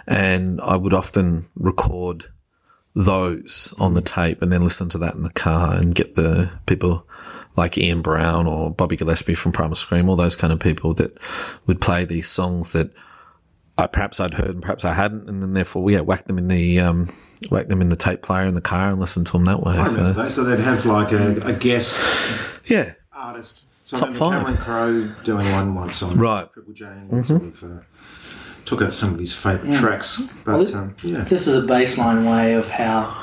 And 0.08 0.60
I 0.62 0.75
would 0.75 0.94
often 0.94 1.46
record 1.56 2.25
those 2.94 3.74
on 3.80 3.94
the 3.94 4.01
tape 4.01 4.41
and 4.41 4.51
then 4.51 4.63
listen 4.63 4.89
to 4.89 4.98
that 4.98 5.15
in 5.15 5.24
the 5.24 5.32
car 5.32 5.75
and 5.75 5.96
get 5.96 6.15
the 6.15 6.51
people 6.65 7.08
like 7.56 7.77
Ian 7.77 8.01
Brown 8.01 8.48
or 8.48 8.74
Bobby 8.74 8.98
Gillespie 8.98 9.36
from 9.36 9.51
Primal 9.51 9.75
Scream, 9.75 10.10
all 10.10 10.15
those 10.15 10.36
kind 10.36 10.51
of 10.51 10.60
people 10.60 10.94
that 10.96 11.18
would 11.68 11.80
play 11.80 12.06
these 12.06 12.27
songs 12.27 12.74
that 12.74 12.91
I 13.78 13.88
perhaps 13.88 14.20
I'd 14.20 14.34
heard 14.34 14.50
and 14.51 14.62
perhaps 14.62 14.86
I 14.86 14.94
hadn't, 14.94 15.28
and 15.28 15.42
then 15.42 15.54
therefore 15.54 15.84
we 15.84 15.94
yeah, 15.94 16.01
whacked 16.01 16.28
them 16.28 16.38
in 16.38 16.48
the 16.48 16.80
um, 16.80 17.08
whack 17.50 17.68
them 17.68 17.82
in 17.82 17.90
the 17.90 17.96
tape 17.96 18.22
player 18.22 18.46
in 18.46 18.54
the 18.54 18.62
car 18.62 18.90
and 18.90 19.00
listened 19.00 19.28
to 19.28 19.34
them 19.34 19.46
that 19.46 19.63
way. 19.63 19.75
I 19.78 19.84
So 19.86 20.13
those. 20.13 20.36
So 20.36 20.44
they'd 20.44 20.60
have 20.60 20.86
like 20.86 21.12
a, 21.12 21.48
a 21.48 21.54
guest 21.54 21.98
yeah, 22.66 22.94
artist. 23.13 23.66
So 23.88 23.98
Top 23.98 24.10
I 24.10 24.12
remember 24.12 24.20
five. 24.20 24.46
Cameron 24.46 24.58
Crowe 24.58 25.24
doing 25.24 25.46
one 25.54 25.75
once 25.75 26.04
on 26.04 26.18
Right. 26.18 26.46
Mm-hmm. 26.46 26.54
Triple 26.54 26.74
J. 26.74 26.86
And 26.86 27.25
sort 27.25 27.42
of, 27.42 27.63
uh, 27.63 28.66
took 28.66 28.82
out 28.82 28.94
some 28.94 29.13
of 29.13 29.20
his 29.20 29.34
favourite 29.34 29.74
tracks. 29.78 30.22
But 30.46 30.74
um, 30.74 30.96
yeah. 31.04 31.22
This 31.22 31.48
is 31.48 31.62
a 31.62 31.68
baseline 31.68 32.30
way 32.30 32.54
of 32.54 32.70
how 32.70 33.13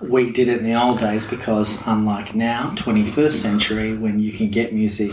we 0.00 0.30
did 0.30 0.48
it 0.48 0.58
in 0.58 0.64
the 0.64 0.74
old 0.74 1.00
days 1.00 1.26
because 1.26 1.86
unlike 1.86 2.34
now, 2.34 2.70
21st 2.76 3.32
century, 3.32 3.96
when 3.96 4.20
you 4.20 4.32
can 4.32 4.50
get 4.50 4.72
music 4.72 5.12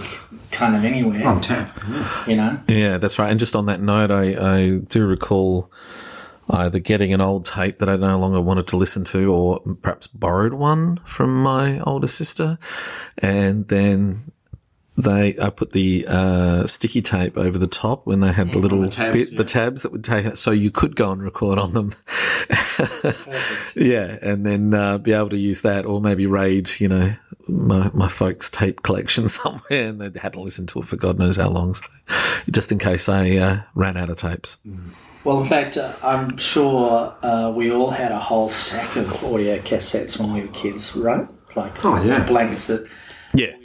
kind 0.51 0.75
of 0.75 0.83
anywhere, 0.83 1.27
on 1.27 1.41
tap. 1.41 1.77
Yeah. 1.89 2.25
you 2.27 2.35
know, 2.35 2.59
yeah, 2.67 2.97
that's 2.97 3.17
right. 3.17 3.31
And 3.31 3.39
just 3.39 3.55
on 3.55 3.65
that 3.65 3.81
note, 3.81 4.11
I, 4.11 4.57
I 4.57 4.77
do 4.77 5.05
recall 5.05 5.71
either 6.49 6.77
getting 6.79 7.13
an 7.13 7.21
old 7.21 7.45
tape 7.45 7.79
that 7.79 7.89
I 7.89 7.95
no 7.95 8.19
longer 8.19 8.39
wanted 8.39 8.67
to 8.67 8.77
listen 8.77 9.03
to, 9.05 9.33
or 9.33 9.59
perhaps 9.81 10.07
borrowed 10.07 10.53
one 10.53 10.97
from 10.97 11.33
my 11.33 11.79
older 11.79 12.07
sister, 12.07 12.57
and 13.17 13.67
then. 13.67 14.17
They, 14.97 15.35
I 15.41 15.49
put 15.49 15.73
the 15.73 16.05
uh, 16.07 16.65
sticky 16.67 17.01
tape 17.01 17.37
over 17.37 17.57
the 17.57 17.67
top 17.67 18.05
when 18.05 18.21
they 18.21 18.31
had 18.31 18.53
the 18.53 18.59
little 18.59 18.81
the 18.81 18.89
tabs, 18.89 19.13
bit, 19.13 19.31
yeah. 19.31 19.37
the 19.37 19.43
tabs 19.43 19.81
that 19.81 19.91
would 19.91 20.05
take 20.05 20.25
it, 20.25 20.37
so 20.37 20.51
you 20.51 20.71
could 20.71 20.95
go 20.95 21.11
and 21.11 21.21
record 21.21 21.59
on 21.59 21.73
them. 21.73 21.91
yeah, 23.75 24.17
and 24.21 24.45
then 24.45 24.73
uh, 24.73 24.97
be 24.97 25.11
able 25.11 25.29
to 25.29 25.37
use 25.37 25.61
that, 25.61 25.85
or 25.85 25.99
maybe 25.99 26.25
raid, 26.25 26.69
you 26.79 26.87
know, 26.87 27.11
my, 27.49 27.89
my 27.93 28.07
folks' 28.07 28.49
tape 28.49 28.83
collection 28.83 29.27
somewhere, 29.29 29.61
and 29.69 29.99
they 29.99 30.17
hadn't 30.19 30.41
listened 30.41 30.69
to 30.69 30.79
it 30.79 30.87
for 30.87 30.95
God 30.95 31.19
knows 31.19 31.35
how 31.35 31.49
long. 31.49 31.73
So, 31.73 31.85
just 32.49 32.71
in 32.71 32.79
case 32.79 33.09
I 33.09 33.35
uh, 33.35 33.61
ran 33.75 33.97
out 33.97 34.09
of 34.09 34.17
tapes. 34.17 34.59
Well, 35.25 35.39
in 35.41 35.45
fact, 35.45 35.75
uh, 35.75 35.91
I'm 36.03 36.37
sure 36.37 37.15
uh, 37.21 37.51
we 37.53 37.71
all 37.71 37.89
had 37.89 38.11
a 38.11 38.19
whole 38.19 38.47
stack 38.47 38.95
of 38.95 39.23
audio 39.23 39.57
cassettes 39.57 40.19
when 40.19 40.31
we 40.31 40.41
were 40.41 40.47
kids, 40.53 40.95
right? 40.95 41.27
Like 41.55 41.83
Oh, 41.83 42.01
yeah. 42.03 42.25
blankets 42.27 42.67
that 42.67 42.87
Yeah, 43.33 43.55
we 43.57 43.64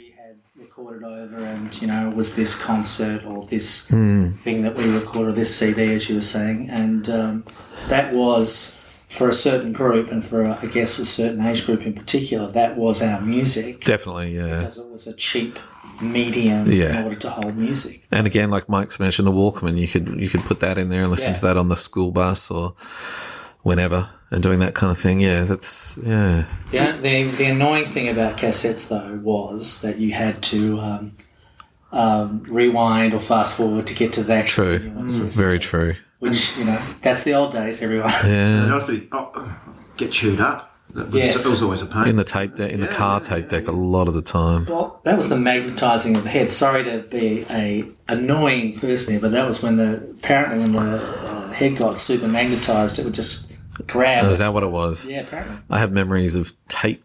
recorded 0.91 1.31
over, 1.33 1.43
and 1.43 1.81
you 1.81 1.87
know, 1.87 2.09
it 2.09 2.15
was 2.15 2.35
this 2.35 2.61
concert 2.61 3.23
or 3.25 3.45
this 3.47 3.87
Hmm. 3.89 4.29
thing 4.29 4.63
that 4.63 4.75
we 4.75 4.93
recorded, 4.93 5.35
this 5.35 5.55
CD, 5.55 5.93
as 5.93 6.09
you 6.09 6.15
were 6.15 6.21
saying, 6.21 6.69
and 6.69 7.09
um, 7.09 7.43
that 7.89 8.13
was 8.13 8.77
for 9.07 9.27
a 9.29 9.33
certain 9.33 9.73
group, 9.73 10.11
and 10.11 10.23
for 10.23 10.45
I 10.45 10.65
guess 10.67 10.97
a 10.99 11.05
certain 11.05 11.45
age 11.45 11.65
group 11.65 11.85
in 11.85 11.93
particular, 11.93 12.51
that 12.51 12.77
was 12.77 13.01
our 13.01 13.21
music 13.21 13.83
definitely. 13.83 14.35
Yeah. 14.35 14.59
because 14.59 14.77
it 14.77 14.89
was 14.89 15.07
a 15.07 15.13
cheap 15.13 15.59
medium 16.01 16.71
Yeah. 16.71 16.97
in 16.99 17.03
order 17.03 17.15
to 17.17 17.29
hold 17.29 17.57
music. 17.57 18.07
And 18.11 18.25
again, 18.25 18.49
like 18.49 18.67
Mike's 18.69 18.99
mentioned, 18.99 19.27
the 19.27 19.31
Walkman, 19.31 19.77
you 19.77 19.87
could 19.87 20.19
you 20.19 20.29
could 20.29 20.45
put 20.45 20.59
that 20.61 20.77
in 20.77 20.89
there 20.89 21.01
and 21.03 21.11
listen 21.11 21.29
Yeah. 21.29 21.35
to 21.35 21.41
that 21.47 21.57
on 21.57 21.67
the 21.69 21.75
school 21.77 22.11
bus 22.11 22.49
or 22.49 22.73
whenever, 23.63 24.09
and 24.31 24.41
doing 24.43 24.59
that 24.59 24.73
kind 24.75 24.91
of 24.91 24.97
thing. 24.97 25.19
Yeah, 25.21 25.43
that's 25.43 25.97
yeah, 26.03 26.45
Yeah, 26.71 26.97
the 26.97 27.23
the 27.23 27.45
annoying 27.45 27.85
thing 27.85 28.09
about 28.09 28.37
cassettes 28.37 28.87
though 28.89 29.19
was 29.23 29.81
that 29.81 29.97
you 29.97 30.11
had 30.13 30.41
to 30.43 30.79
um, 30.79 31.11
um, 31.91 32.43
rewind 32.47 33.13
or 33.13 33.19
fast 33.19 33.57
forward 33.57 33.87
to 33.87 33.95
get 33.95 34.13
to 34.13 34.23
that. 34.23 34.47
true, 34.47 34.77
you 34.77 34.91
wanted 34.91 35.11
to 35.13 35.23
listen 35.23 35.43
very 35.43 35.59
to. 35.59 35.67
true. 35.67 35.95
Which 36.19 36.57
you 36.57 36.65
know, 36.65 36.77
that's 37.01 37.23
the 37.23 37.33
old 37.33 37.51
days. 37.51 37.81
Everyone. 37.81 38.11
Yeah, 38.25 38.65
Not 38.67 38.89
oh, 39.11 39.55
get 39.97 40.11
chewed 40.11 40.39
up. 40.39 40.67
That 40.93 41.05
was, 41.07 41.15
Yes. 41.15 41.43
that 41.43 41.49
was 41.49 41.63
always 41.63 41.81
a 41.81 41.85
pain. 41.85 42.07
in 42.09 42.15
the 42.17 42.23
tape 42.25 42.53
deck, 42.55 42.71
in 42.71 42.81
the 42.81 42.87
car 42.87 43.21
tape 43.21 43.47
deck, 43.47 43.67
a 43.67 43.71
lot 43.71 44.07
of 44.09 44.13
the 44.13 44.21
time. 44.21 44.65
Well, 44.65 44.99
that 45.05 45.15
was 45.15 45.29
the 45.29 45.37
magnetizing 45.37 46.15
of 46.17 46.23
the 46.25 46.29
head. 46.29 46.51
Sorry 46.51 46.83
to 46.83 46.99
be 47.09 47.45
a 47.49 47.85
annoying 48.09 48.77
person 48.77 49.13
here, 49.13 49.21
but 49.21 49.31
that 49.31 49.47
was 49.47 49.63
when 49.63 49.75
the 49.75 50.15
apparently 50.19 50.59
when 50.59 50.73
the 50.73 50.97
uh, 51.01 51.51
head 51.53 51.77
got 51.77 51.97
super 51.97 52.27
magnetized, 52.27 52.99
it 52.99 53.05
would 53.05 53.13
just 53.15 53.50
grab. 53.87 54.25
Oh, 54.25 54.31
is 54.31 54.39
that 54.39 54.53
what 54.53 54.63
it 54.63 54.71
was? 54.71 55.07
yeah, 55.07 55.21
apparently. 55.21 55.57
I 55.69 55.79
have 55.79 55.91
memories 55.91 56.35
of 56.35 56.53
tape 56.67 57.03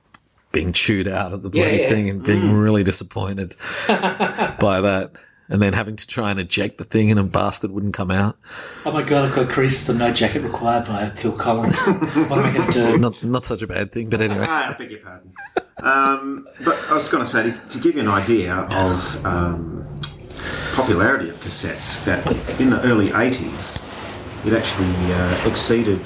being 0.53 0.73
chewed 0.73 1.07
out 1.07 1.33
of 1.33 1.43
the 1.43 1.51
bloody 1.51 1.77
yeah. 1.79 1.89
thing 1.89 2.09
and 2.09 2.23
being 2.23 2.51
really 2.51 2.83
disappointed 2.83 3.55
by 3.89 4.81
that. 4.81 5.13
And 5.49 5.63
then 5.63 5.75
having 5.75 5.95
to 5.95 6.07
try 6.07 6.33
and 6.33 6.41
eject 6.41 6.79
the 6.79 6.85
thing 6.85 7.09
and 7.11 7.21
a 7.21 7.23
bastard 7.23 7.71
wouldn't 7.71 7.95
come 7.95 8.11
out. 8.11 8.37
Oh 8.85 8.91
my 8.91 9.03
god, 9.03 9.29
I've 9.29 9.37
got 9.37 9.49
creases 9.49 9.89
of 9.89 9.97
no 9.97 10.13
jacket 10.13 10.41
required 10.41 10.87
by 10.87 11.11
Phil 11.11 11.37
Collins. 11.37 11.77
what 11.87 12.39
am 12.39 12.47
I 12.47 12.53
going 12.53 12.71
to 12.71 12.73
do? 12.73 12.99
Not 12.99 13.23
not 13.23 13.45
such 13.45 13.63
a 13.63 13.67
bad 13.69 13.93
thing, 13.93 14.09
but 14.09 14.21
anyway. 14.21 14.45
I 14.45 14.73
beg 14.73 14.91
your 14.91 15.01
pardon. 15.01 15.31
Um, 15.83 16.49
but 16.65 16.75
I 16.91 16.95
was 16.95 17.09
going 17.13 17.23
to 17.23 17.31
say, 17.31 17.55
to 17.69 17.79
give 17.79 17.95
you 17.95 18.01
an 18.01 18.09
idea 18.09 18.55
of 18.55 19.27
um, 19.27 19.87
popularity 20.73 21.29
of 21.29 21.39
cassettes, 21.41 22.03
that 22.07 22.27
in 22.59 22.71
the 22.71 22.83
early 22.83 23.11
80s, 23.11 23.77
it 24.47 24.53
actually 24.55 25.13
uh, 25.13 25.49
exceeded 25.49 26.01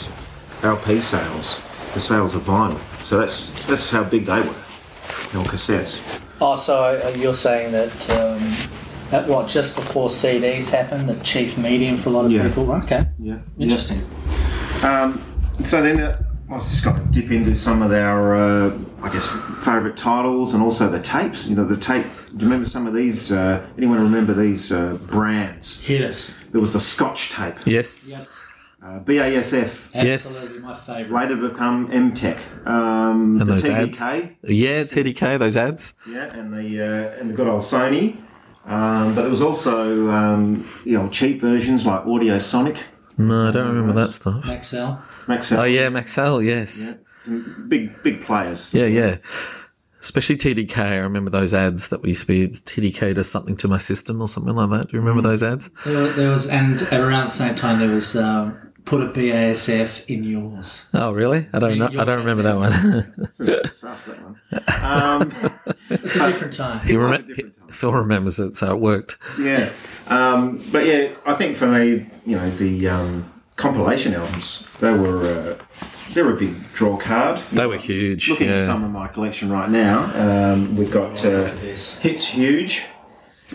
LP 0.63 1.01
sales, 1.01 1.61
the 1.95 2.01
sales 2.01 2.35
of 2.35 2.43
vinyl. 2.43 2.79
So 3.05 3.19
that's 3.19 3.53
that's 3.67 3.91
how 3.91 4.05
big 4.05 4.27
they 4.27 4.41
were, 4.41 4.49
on 5.39 5.45
cassettes. 5.47 6.21
Oh, 6.41 6.55
so 6.55 7.01
uh, 7.05 7.09
you're 7.17 7.35
saying 7.35 7.73
that 7.73 8.11
um, 8.11 8.39
that 9.11 9.29
what 9.29 9.49
just 9.49 9.77
before 9.77 10.09
CDs 10.09 10.71
happened, 10.71 11.09
the 11.09 11.23
chief 11.25 11.59
medium 11.59 11.97
for 11.97 12.11
a 12.11 12.13
lot 12.13 12.25
of 12.27 12.33
Yeah. 12.33 12.47
people. 12.49 12.71
Okay, 12.73 13.05
Yeah. 13.19 13.39
interesting. 13.59 14.03
Um, 14.83 15.23
so 15.65 15.83
then 15.83 16.01
uh, 16.01 16.23
I 16.51 16.55
was 16.55 16.69
just 16.71 16.85
going 16.85 16.97
to 16.97 17.03
dip 17.21 17.31
into 17.31 17.55
some 17.55 17.83
of 17.83 17.93
our, 17.93 18.35
uh, 18.35 18.79
I 19.03 19.09
guess, 19.13 19.27
favourite 19.63 19.97
titles 19.97 20.55
and 20.55 20.63
also 20.63 20.89
the 20.89 21.01
tapes. 21.01 21.47
You 21.49 21.57
know, 21.57 21.65
the 21.67 21.77
tape. 21.77 22.05
Do 22.29 22.37
you 22.39 22.45
remember 22.45 22.67
some 22.69 22.87
of 22.87 22.95
these? 22.95 23.31
Uh, 23.33 23.67
anyone 23.77 24.01
remember 24.03 24.33
these 24.35 24.73
uh, 24.73 24.95
brands? 25.09 25.81
Hit 25.81 26.03
us. 26.03 26.39
There 26.53 26.61
was 26.61 26.73
the 26.73 26.81
Scotch 26.81 27.31
tape, 27.31 27.55
Yes. 27.67 28.27
Uh, 28.83 28.99
BASF, 29.01 29.91
Yes. 29.95 30.47
Absolutely, 30.47 30.63
my 30.67 30.75
favourite. 30.75 31.29
later 31.29 31.37
become 31.49 31.89
EMTEC. 31.91 32.39
Um, 32.67 33.33
And 33.39 33.41
the 33.41 33.45
those 33.45 33.65
TDK, 33.67 34.37
ads. 34.43 34.51
Yeah, 34.51 34.85
TDK, 34.85 35.39
those 35.39 35.57
ads. 35.57 35.93
yeah, 36.09 36.35
and 36.35 36.53
the 36.53 36.81
uh, 36.81 37.21
and 37.21 37.31
the 37.31 37.35
good 37.35 37.47
old 37.47 37.61
Sony. 37.61 38.17
Um, 38.65 39.15
but 39.15 39.23
there 39.23 39.31
was 39.31 39.43
also 39.43 40.11
um, 40.11 40.63
you 40.85 40.97
know 40.97 41.09
cheap 41.11 41.41
versions 41.43 41.85
like 41.85 42.07
Audio 42.07 42.39
Sonic, 42.39 42.79
No, 43.19 43.49
I 43.49 43.51
don't 43.51 43.67
remember 43.69 43.93
that 43.95 44.13
stuff. 44.13 44.45
Maxell. 44.45 44.99
Maxell. 45.27 45.59
Oh 45.59 45.65
yeah, 45.65 45.89
Maxell, 45.91 46.43
yes. 46.45 46.97
Some 47.23 47.67
big 47.69 48.03
big 48.03 48.23
players. 48.23 48.73
Yeah, 48.73 48.87
yeah. 48.87 49.19
Especially 50.01 50.37
TDK. 50.37 50.79
I 50.79 50.97
remember 50.97 51.29
those 51.31 51.53
ads 51.53 51.91
that 51.91 52.01
we 52.01 52.11
used 52.11 52.23
to 52.23 52.27
be 52.27 52.49
TDK 52.49 53.15
does 53.15 53.31
something 53.31 53.57
to 53.59 53.69
my 53.69 53.77
system 53.77 54.23
or 54.23 54.29
something 54.29 54.55
like 54.55 54.71
that. 54.71 54.89
Do 54.89 54.97
you 54.97 55.01
remember 55.03 55.21
those 55.21 55.43
ads? 55.43 55.69
There, 55.85 56.07
there 56.13 56.31
was, 56.31 56.49
and 56.49 56.81
around 56.91 57.25
the 57.27 57.31
same 57.31 57.55
time, 57.55 57.79
there 57.79 57.91
was 57.91 58.17
um, 58.17 58.70
put 58.85 59.03
a 59.03 59.07
BASF 59.07 60.07
in 60.07 60.25
yours. 60.25 60.89
Oh, 60.95 61.13
really? 61.13 61.47
I 61.53 61.59
don't 61.59 61.79
know. 61.79 61.87
I 61.87 62.05
don't 62.05 62.19
remember 62.19 62.43
that 62.43 62.57
one. 62.57 62.73
Sus, 63.73 64.05
that 64.05 64.23
one. 64.23 64.41
Um, 64.83 65.33
It's 65.91 66.15
a 66.17 66.27
different 66.29 66.53
time. 66.53 66.87
he 66.87 66.97
rem- 66.97 67.27
different 67.27 67.57
time. 67.59 67.69
Phil 67.69 67.93
remembers 67.93 68.39
it, 68.39 68.55
so 68.55 68.73
it 68.75 68.81
worked. 68.81 69.19
Yeah, 69.41 69.71
um, 70.07 70.63
but 70.71 70.87
yeah, 70.87 71.11
I 71.27 71.35
think 71.35 71.57
for 71.57 71.67
me, 71.67 72.07
you 72.25 72.37
know, 72.37 72.49
the 72.51 72.89
um, 72.89 73.25
compilation 73.57 74.15
albums 74.15 74.65
they 74.81 74.93
were 74.93 75.27
uh, 75.59 75.65
they 76.15 76.23
were 76.23 76.33
a 76.35 76.39
big 76.39 76.55
draw 76.75 76.97
card. 76.97 77.39
They 77.53 77.67
were 77.67 77.77
huge. 77.77 78.29
Looking 78.31 78.49
at 78.49 78.67
some 78.67 78.85
of 78.85 78.91
my 78.93 79.09
collection 79.09 79.51
right 79.51 79.69
now, 79.69 79.99
um, 80.55 80.77
we've 80.77 80.93
got 80.93 81.25
uh. 81.25 81.49
Hits 81.57 82.27
Huge, 82.29 82.87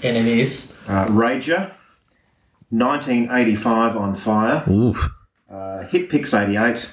And 0.03 0.17
it 0.17 0.25
is. 0.27 0.77
uh, 0.89 1.05
Rager, 1.07 1.71
1985 2.69 3.97
on 3.97 4.15
Fire, 4.15 4.63
Ooh. 4.69 4.95
uh, 5.49 5.83
Hit 5.83 6.09
Picks 6.09 6.33
88, 6.33 6.91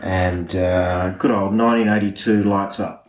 and 0.00 0.54
uh, 0.56 1.10
good 1.10 1.30
old 1.30 1.56
1982 1.56 2.42
Lights 2.44 2.80
Up. 2.80 3.08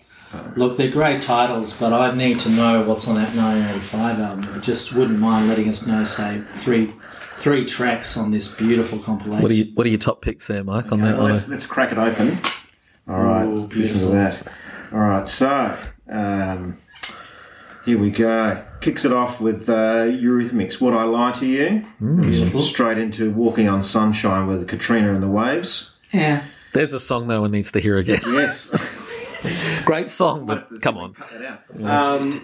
Look, 0.55 0.77
they're 0.77 0.89
great 0.91 1.21
titles, 1.21 1.79
but 1.79 1.93
I 1.93 2.15
need 2.15 2.39
to 2.39 2.49
know 2.49 2.83
what's 2.87 3.07
on 3.07 3.15
that 3.15 3.35
1985 3.35 4.19
album. 4.19 4.49
I 4.55 4.59
just 4.59 4.93
wouldn't 4.93 5.19
mind 5.19 5.47
letting 5.47 5.69
us 5.69 5.85
know, 5.85 6.03
say, 6.03 6.41
three 6.55 6.93
three 7.37 7.65
tracks 7.65 8.15
on 8.17 8.31
this 8.31 8.55
beautiful 8.55 8.97
compilation. 8.99 9.43
What 9.43 9.51
are 9.51 9.55
you? 9.55 9.65
What 9.73 9.85
are 9.85 9.89
your 9.89 9.99
top 9.99 10.21
picks 10.21 10.47
there, 10.47 10.63
Mike? 10.63 10.91
On 10.91 11.01
that? 11.01 11.17
Well, 11.17 11.27
let's, 11.27 11.47
let's 11.49 11.65
crack 11.65 11.91
it 11.91 11.97
open. 11.97 12.27
All 13.07 13.21
right, 13.21 13.43
Ooh, 13.45 13.67
listen 13.67 13.69
to 13.69 13.75
beautiful. 13.75 14.11
that. 14.11 14.53
All 14.93 14.99
right, 14.99 15.27
so 15.27 15.75
um, 16.09 16.77
here 17.85 17.97
we 17.99 18.09
go. 18.11 18.63
Kicks 18.83 19.05
it 19.05 19.13
off 19.13 19.39
with 19.39 19.69
uh, 19.69 20.03
Eurythmics. 20.09 20.81
Would 20.81 20.93
I 20.93 21.03
lie 21.05 21.31
to 21.33 21.45
you? 21.47 21.85
Beautiful. 22.01 22.61
Straight 22.61 22.97
into 22.97 23.31
Walking 23.31 23.69
on 23.69 23.81
Sunshine 23.81 24.45
with 24.45 24.67
Katrina 24.67 25.13
and 25.13 25.23
the 25.23 25.27
Waves. 25.29 25.95
Yeah. 26.11 26.43
there's 26.73 26.91
a 26.91 26.99
song 26.99 27.25
no 27.27 27.39
one 27.41 27.51
needs 27.51 27.71
to 27.71 27.79
hear 27.79 27.95
again. 27.97 28.19
Yes. 28.27 28.69
Great 29.85 30.09
song, 30.09 30.45
but 30.45 30.67
come 30.81 30.97
on. 30.97 31.13
Cut 31.13 31.29
that 31.31 31.61
out. 31.81 32.19
Um, 32.21 32.43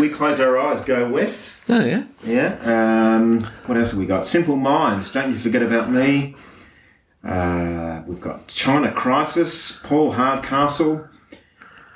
we 0.00 0.08
close 0.10 0.40
our 0.40 0.58
eyes. 0.58 0.82
Go 0.84 1.08
west. 1.08 1.52
Oh 1.68 1.84
yeah. 1.84 2.04
Yeah. 2.24 2.58
Um, 2.64 3.42
what 3.66 3.78
else 3.78 3.90
have 3.92 3.98
we 4.00 4.06
got? 4.06 4.26
Simple 4.26 4.56
Minds. 4.56 5.12
Don't 5.12 5.32
you 5.32 5.38
forget 5.38 5.62
about 5.62 5.88
me. 5.90 6.34
Uh, 7.24 8.02
we've 8.08 8.20
got 8.20 8.46
China 8.48 8.92
Crisis. 8.92 9.80
Paul 9.84 10.12
Hardcastle. 10.12 11.08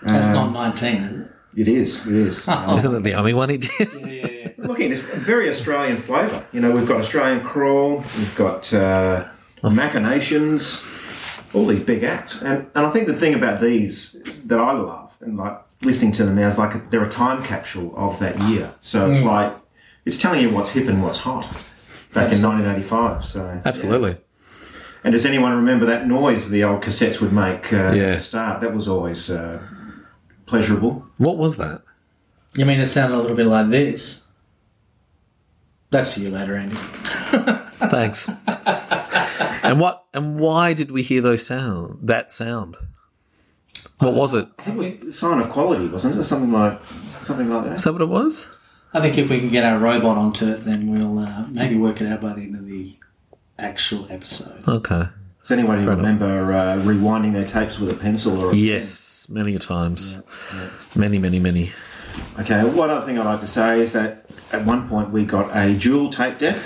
That's 0.02 0.28
Um, 0.28 0.52
not 0.52 0.74
19, 0.76 0.94
is 1.02 1.28
it? 1.54 1.60
It 1.60 1.68
is. 1.68 2.06
It 2.06 2.14
is. 2.14 2.48
Uh, 2.48 2.72
Isn't 2.76 2.94
it 2.94 3.02
the 3.02 3.14
only 3.14 3.34
one 3.34 3.48
he 3.50 3.58
did? 3.58 3.70
Yeah, 3.78 3.86
yeah, 4.06 4.26
yeah. 4.26 4.48
Looking 4.58 4.86
at 4.86 4.90
this, 4.90 5.00
very 5.16 5.48
Australian 5.48 5.96
flavour. 5.96 6.44
You 6.52 6.60
know, 6.60 6.70
we've 6.70 6.86
got 6.86 6.98
Australian 7.00 7.42
Crawl, 7.44 7.96
we've 7.96 8.34
got 8.36 8.72
uh, 8.74 9.26
Machinations, 9.62 11.42
all 11.54 11.66
these 11.66 11.80
big 11.82 12.04
acts. 12.04 12.42
And, 12.42 12.66
and 12.74 12.86
I 12.86 12.90
think 12.90 13.06
the 13.06 13.14
thing 13.16 13.34
about 13.34 13.60
these 13.60 14.42
that 14.46 14.58
I 14.60 14.72
love, 14.72 15.12
and 15.20 15.36
like 15.36 15.58
listening 15.82 16.12
to 16.12 16.24
them 16.24 16.36
now, 16.36 16.48
is 16.48 16.58
like 16.58 16.90
they're 16.90 17.04
a 17.04 17.10
time 17.10 17.42
capsule 17.42 17.94
of 17.96 18.18
that 18.20 18.38
year. 18.42 18.74
So 18.80 19.10
it's 19.10 19.22
like, 19.22 19.52
it's 20.04 20.18
telling 20.18 20.40
you 20.40 20.50
what's 20.50 20.70
hip 20.72 20.88
and 20.88 21.02
what's 21.02 21.20
hot 21.20 21.42
back 22.14 22.32
in 22.32 22.42
1985. 22.42 23.24
So 23.24 23.60
Absolutely. 23.64 24.16
And 25.02 25.12
does 25.12 25.24
anyone 25.24 25.52
remember 25.52 25.86
that 25.86 26.06
noise 26.06 26.50
the 26.50 26.64
old 26.64 26.82
cassettes 26.82 27.20
would 27.22 27.32
make 27.32 27.72
uh, 27.72 27.92
Yeah. 27.94 28.02
at 28.02 28.14
the 28.16 28.20
start? 28.20 28.60
That 28.60 28.74
was 28.74 28.86
always 28.88 29.30
uh, 29.30 29.62
pleasurable. 30.50 31.06
What 31.16 31.38
was 31.38 31.56
that? 31.56 31.82
You 32.56 32.66
mean 32.66 32.80
it 32.80 32.86
sounded 32.86 33.16
a 33.16 33.20
little 33.20 33.36
bit 33.36 33.46
like 33.46 33.70
this? 33.70 34.26
That's 35.90 36.14
for 36.14 36.20
you 36.20 36.30
later, 36.30 36.56
Andy. 36.56 36.76
Thanks. 37.90 38.28
and 39.62 39.80
what? 39.80 40.04
And 40.12 40.38
why 40.38 40.72
did 40.74 40.90
we 40.90 41.02
hear 41.02 41.20
those 41.20 41.46
sound? 41.46 42.06
That 42.08 42.30
sound. 42.30 42.76
What 43.98 44.14
was 44.14 44.34
it? 44.34 44.48
I 44.58 44.62
think 44.62 44.76
It 44.78 44.98
was 45.00 45.08
a 45.08 45.12
sign 45.12 45.40
of 45.40 45.50
quality, 45.50 45.86
wasn't 45.86 46.18
it? 46.18 46.24
Something 46.24 46.52
like 46.52 46.80
something 47.20 47.48
like 47.48 47.64
that. 47.64 47.74
Is 47.76 47.84
that 47.84 47.92
what 47.92 48.02
it 48.02 48.08
was? 48.08 48.58
I 48.92 49.00
think 49.00 49.18
if 49.18 49.30
we 49.30 49.38
can 49.38 49.50
get 49.50 49.64
our 49.64 49.78
robot 49.78 50.18
onto 50.18 50.46
it, 50.48 50.62
then 50.62 50.90
we'll 50.90 51.18
uh, 51.20 51.46
maybe 51.50 51.76
work 51.76 52.00
it 52.00 52.08
out 52.08 52.20
by 52.20 52.32
the 52.32 52.42
end 52.42 52.56
of 52.56 52.66
the 52.66 52.96
actual 53.58 54.06
episode. 54.10 54.66
Okay. 54.66 55.04
Does 55.42 55.52
anybody 55.52 55.82
Fair 55.82 55.96
remember 55.96 56.52
uh, 56.52 56.76
rewinding 56.78 57.32
their 57.32 57.46
tapes 57.46 57.78
with 57.78 57.90
a 57.92 57.96
pencil 58.00 58.38
or 58.38 58.52
a 58.52 58.54
Yes, 58.54 59.28
many 59.30 59.54
a 59.54 59.58
times. 59.58 60.22
Many, 60.94 61.18
many, 61.18 61.38
many. 61.38 61.70
Okay, 62.38 62.62
one 62.64 62.90
other 62.90 63.06
thing 63.06 63.18
I'd 63.18 63.24
like 63.24 63.40
to 63.40 63.46
say 63.46 63.80
is 63.80 63.92
that 63.94 64.26
at 64.52 64.64
one 64.66 64.88
point 64.88 65.10
we 65.10 65.24
got 65.24 65.50
a 65.56 65.74
dual 65.76 66.10
tape 66.12 66.38
deck. 66.38 66.56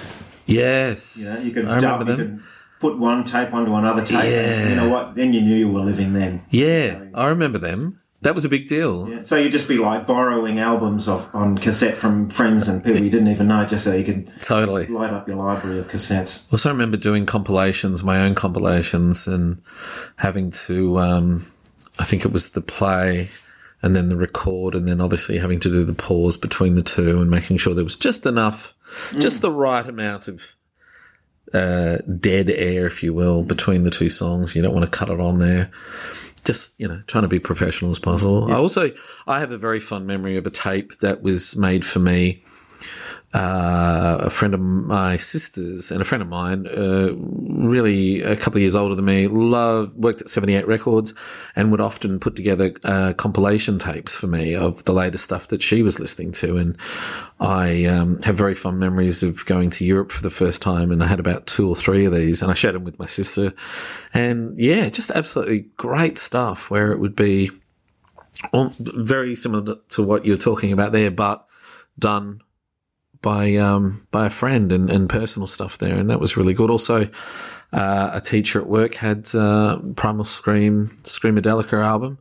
Yes. 0.47 1.17
You 1.19 1.25
know, 1.25 1.41
you 1.47 1.53
could 1.55 1.65
I 1.73 1.77
remember 1.77 2.05
dub- 2.05 2.19
you 2.19 2.25
them. 2.25 2.45
put 2.81 2.99
one 2.99 3.25
tape 3.25 3.53
onto 3.55 3.75
another 3.75 4.05
tape. 4.05 4.19
and 4.25 4.71
you 4.71 4.77
know 4.77 4.89
what? 4.93 5.15
Then 5.15 5.33
you 5.33 5.41
knew 5.41 5.55
you 5.57 5.71
were 5.71 5.81
living 5.83 6.13
then. 6.13 6.43
Yeah, 6.51 7.05
I 7.15 7.29
remember 7.29 7.59
them. 7.59 8.01
That 8.25 8.35
was 8.35 8.47
a 8.47 8.49
big 8.49 8.69
deal. 8.69 9.23
So 9.23 9.37
you'd 9.37 9.53
just 9.53 9.69
be 9.69 9.77
like 9.77 10.07
borrowing 10.07 10.59
albums 10.59 11.09
off 11.09 11.35
on 11.35 11.59
cassette 11.59 11.99
from 11.99 12.31
friends 12.31 12.69
and 12.69 12.83
people 12.83 13.03
you 13.03 13.11
didn't 13.11 13.29
even 13.29 13.49
know, 13.49 13.67
just 13.67 13.85
so 13.85 13.95
you 13.95 14.03
could 14.03 14.33
Totally. 14.41 14.87
light 14.87 15.13
up 15.13 15.29
your 15.29 15.37
library 15.37 15.79
of 15.79 15.89
cassettes. 15.89 16.51
also 16.51 16.71
remember 16.71 16.97
doing 16.97 17.27
compilations, 17.27 18.03
my 18.03 18.23
own 18.23 18.35
compilations, 18.35 19.27
and 19.27 19.61
having 20.17 20.51
to, 20.51 20.99
um, 20.99 21.43
I 21.99 22.05
think 22.05 22.25
it 22.25 22.33
was 22.33 22.53
the 22.53 22.63
play 22.63 23.29
and 23.83 23.95
then 23.95 24.09
the 24.09 24.17
record, 24.17 24.75
and 24.75 24.89
then 24.89 25.03
obviously 25.03 25.37
having 25.37 25.61
to 25.61 25.69
do 25.69 25.85
the 25.85 25.93
pause 25.93 26.39
between 26.39 26.77
the 26.77 26.83
two 26.83 27.21
and 27.21 27.31
making 27.31 27.59
sure 27.59 27.75
there 27.75 27.85
was 27.85 27.99
just 27.99 28.25
enough, 28.25 28.73
just 29.19 29.43
the 29.43 29.53
right 29.53 29.87
amount 29.87 30.29
of 30.29 30.57
uh, 31.53 31.99
dead 32.19 32.49
air, 32.49 32.87
if 32.87 33.03
you 33.03 33.13
will, 33.13 33.43
between 33.43 33.83
the 33.83 33.91
two 33.91 34.09
songs. 34.09 34.57
You 34.57 34.63
don't 34.63 34.73
want 34.73 34.91
to 34.91 34.99
cut 34.99 35.11
it 35.11 35.21
on 35.21 35.41
there. 35.41 35.71
Just 36.45 36.79
you 36.79 36.87
know, 36.87 37.01
trying 37.07 37.23
to 37.23 37.29
be 37.29 37.39
professional 37.39 37.91
as 37.91 37.99
possible. 37.99 38.53
I 38.53 38.57
also 38.57 38.91
I 39.27 39.41
have 39.41 39.51
a 39.51 39.59
very 39.59 39.81
fond 39.81 40.07
memory 40.07 40.37
of 40.37 40.47
a 40.47 40.51
tape 40.51 40.99
that 40.99 41.23
was 41.23 41.57
made 41.57 41.85
for 41.85 41.99
me 41.99 42.43
uh, 43.35 44.19
a 44.21 44.31
friend 44.31 44.55
of 44.55 44.61
my 44.61 45.17
sister's 45.17 45.91
and 45.91 46.01
a 46.01 46.05
friend 46.05 46.23
of 46.23 46.29
mine, 46.29 46.69
uh, 46.69 47.11
really 47.17 48.23
a 48.23 48.37
couple 48.37 48.59
of 48.59 48.61
years 48.61 48.77
older 48.77 48.95
than 48.95 49.05
me, 49.05 49.27
loved, 49.27 49.97
worked 49.97 50.21
at 50.21 50.29
78 50.29 50.69
Records 50.69 51.13
and 51.57 51.73
would 51.73 51.81
often 51.81 52.21
put 52.21 52.37
together 52.37 52.73
uh, 52.85 53.13
compilation 53.15 53.77
tapes 53.81 54.15
for 54.15 54.29
me 54.29 54.55
of 54.55 54.85
the 54.85 54.93
latest 54.93 55.25
stuff 55.25 55.49
that 55.49 55.63
she 55.63 55.83
was 55.83 55.99
listening 55.99 56.31
to. 56.31 56.57
And 56.57 56.77
I 57.41 57.87
um, 57.87 58.21
have 58.23 58.37
very 58.37 58.55
fond 58.55 58.79
memories 58.79 59.25
of 59.25 59.45
going 59.47 59.71
to 59.71 59.85
Europe 59.85 60.13
for 60.13 60.23
the 60.23 60.31
first 60.31 60.63
time, 60.63 60.93
and 60.93 61.03
I 61.03 61.07
had 61.09 61.19
about 61.19 61.49
two 61.49 61.69
or 61.69 61.75
three 61.75 62.05
of 62.05 62.13
these, 62.13 62.41
and 62.41 62.53
I 62.53 62.55
shared 62.55 62.77
them 62.77 62.85
with 62.85 63.01
my 63.01 63.07
sister. 63.07 63.53
And 64.13 64.57
yeah, 64.61 64.89
just 64.91 65.11
absolutely 65.11 65.67
great 65.77 66.19
stuff 66.19 66.71
where 66.71 66.93
it 66.93 67.01
would 67.01 67.17
be 67.17 67.51
very 68.79 69.35
similar 69.35 69.75
to 69.89 70.03
what 70.05 70.25
you're 70.25 70.37
talking 70.37 70.71
about 70.71 70.93
there, 70.93 71.11
but 71.11 71.45
done 71.99 72.41
by 73.25 73.57
um, 73.57 74.07
by 74.13 74.27
a 74.27 74.31
friend 74.31 74.71
and, 74.71 74.91
and 74.91 75.09
personal 75.09 75.47
stuff 75.49 75.79
there, 75.79 75.97
and 75.97 76.11
that 76.11 76.21
was 76.21 76.37
really 76.37 76.53
good. 76.53 76.71
Also, 76.71 77.09
uh, 77.73 78.11
a 78.13 78.21
teacher 78.21 78.61
at 78.61 78.67
work 78.69 78.97
had 78.97 79.35
uh, 79.35 79.79
Primal 79.97 80.27
Scream 80.27 80.87
Screamadelica 81.03 81.83
album, 81.83 82.19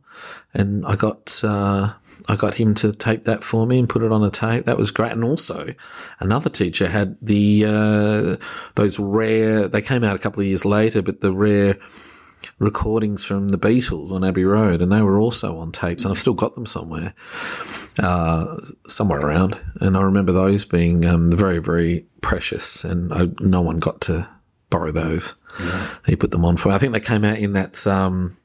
and 0.54 0.84
I 0.86 0.96
got 0.96 1.42
uh, 1.44 1.92
I 2.28 2.36
got 2.36 2.54
him 2.54 2.74
to 2.76 2.92
tape 2.92 3.24
that 3.24 3.44
for 3.44 3.66
me 3.66 3.78
and 3.78 3.88
put 3.88 4.02
it 4.02 4.10
on 4.12 4.24
a 4.24 4.30
tape. 4.30 4.64
That 4.64 4.78
was 4.78 4.90
great. 4.90 5.12
And 5.12 5.22
also, 5.22 5.74
another 6.20 6.48
teacher 6.48 6.88
had 6.88 7.18
the 7.20 7.64
uh, 7.66 8.36
those 8.74 8.98
rare. 8.98 9.68
They 9.68 9.82
came 9.82 10.04
out 10.04 10.16
a 10.16 10.20
couple 10.20 10.40
of 10.40 10.46
years 10.46 10.64
later, 10.64 11.02
but 11.02 11.20
the 11.20 11.34
rare 11.34 11.76
recordings 12.64 13.24
from 13.24 13.50
the 13.50 13.58
Beatles 13.58 14.10
on 14.10 14.24
Abbey 14.24 14.44
Road, 14.44 14.80
and 14.82 14.90
they 14.90 15.02
were 15.02 15.18
also 15.18 15.58
on 15.58 15.70
tapes, 15.70 16.04
and 16.04 16.10
I've 16.12 16.18
still 16.18 16.34
got 16.34 16.54
them 16.54 16.66
somewhere, 16.66 17.14
uh, 17.98 18.56
somewhere 18.88 19.20
around. 19.20 19.58
And 19.80 19.96
I 19.96 20.02
remember 20.02 20.32
those 20.32 20.64
being 20.64 21.04
um, 21.04 21.30
very, 21.30 21.58
very 21.58 22.06
precious, 22.20 22.82
and 22.84 23.12
I, 23.12 23.28
no 23.40 23.60
one 23.60 23.78
got 23.78 24.00
to 24.02 24.26
borrow 24.70 24.90
those. 24.90 25.34
He 26.06 26.16
put 26.16 26.30
them 26.32 26.44
on 26.44 26.56
for. 26.56 26.70
I 26.72 26.78
think 26.78 26.92
they 26.92 27.00
came 27.00 27.24
out 27.24 27.38
in 27.38 27.52
that 27.52 27.86
um, 27.86 28.36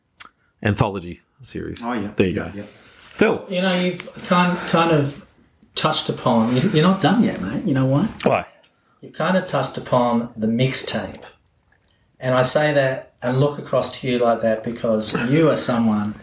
anthology 0.61 1.21
series. 1.41 1.83
Oh, 1.83 1.93
yeah. 1.93 2.11
there 2.15 2.27
you 2.27 2.35
go. 2.35 2.51
Yeah. 2.53 2.63
Phil, 2.63 3.45
You 3.49 3.61
know, 3.61 3.73
you've 3.81 4.07
kind 4.27 4.57
kind 4.69 4.91
of 4.91 5.27
touched 5.75 6.09
upon. 6.09 6.55
you- 6.55 6.69
You're 6.69 6.83
not 6.83 7.01
done 7.01 7.23
yet, 7.23 7.41
mate. 7.41 7.65
You 7.65 7.73
know 7.73 7.85
why? 7.85 8.03
why? 8.23 8.45
You've 9.01 9.13
kind 9.13 9.37
of 9.37 9.47
touched 9.47 9.77
upon 9.77 10.31
the 10.35 10.47
mixtape, 10.47 11.23
and 12.19 12.35
I 12.35 12.41
say 12.41 12.73
that 12.73 13.13
and 13.21 13.39
look 13.39 13.59
across 13.59 13.99
to 13.99 14.09
you 14.09 14.19
like 14.19 14.41
that 14.41 14.63
because 14.63 15.31
you 15.31 15.49
are 15.49 15.55
someone 15.55 16.15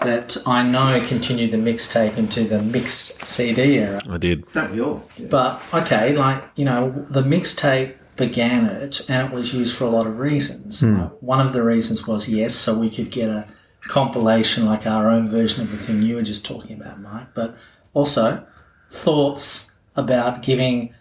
that 0.00 0.36
I 0.46 0.62
know 0.62 1.02
continued 1.08 1.50
the 1.50 1.58
mixtape 1.58 2.16
into 2.16 2.44
the 2.44 2.62
mix 2.62 2.94
CD 2.94 3.78
era. 3.78 4.00
I 4.08 4.16
did. 4.16 4.46
Don't 4.46 4.72
we 4.72 4.80
all? 4.80 5.02
But 5.28 5.62
okay, 5.74 6.16
like 6.16 6.42
you 6.56 6.64
know, 6.64 7.06
the 7.10 7.22
mixtape 7.22 8.16
began 8.16 8.66
it, 8.66 9.08
and 9.08 9.28
it 9.28 9.34
was 9.34 9.54
used 9.54 9.76
for 9.76 9.84
a 9.84 9.90
lot 9.90 10.06
of 10.06 10.18
reasons. 10.18 10.82
Uh, 10.82 11.10
one 11.20 11.44
of 11.44 11.52
the 11.52 11.62
reasons 11.62 12.06
was 12.06 12.28
yes, 12.28 12.54
so 12.54 12.78
we 12.78 12.90
could 12.90 13.10
get 13.10 13.28
a 13.28 13.46
compilation 13.82 14.66
like 14.66 14.86
our 14.86 15.10
own 15.10 15.28
version 15.28 15.62
of 15.62 15.70
the 15.70 15.76
thing 15.76 16.02
you 16.02 16.16
were 16.16 16.22
just 16.22 16.44
talking 16.44 16.80
about, 16.80 17.00
Mike. 17.00 17.28
But 17.34 17.56
also 17.94 18.44
thoughts 18.90 19.78
about 19.96 20.42
giving 20.42 20.94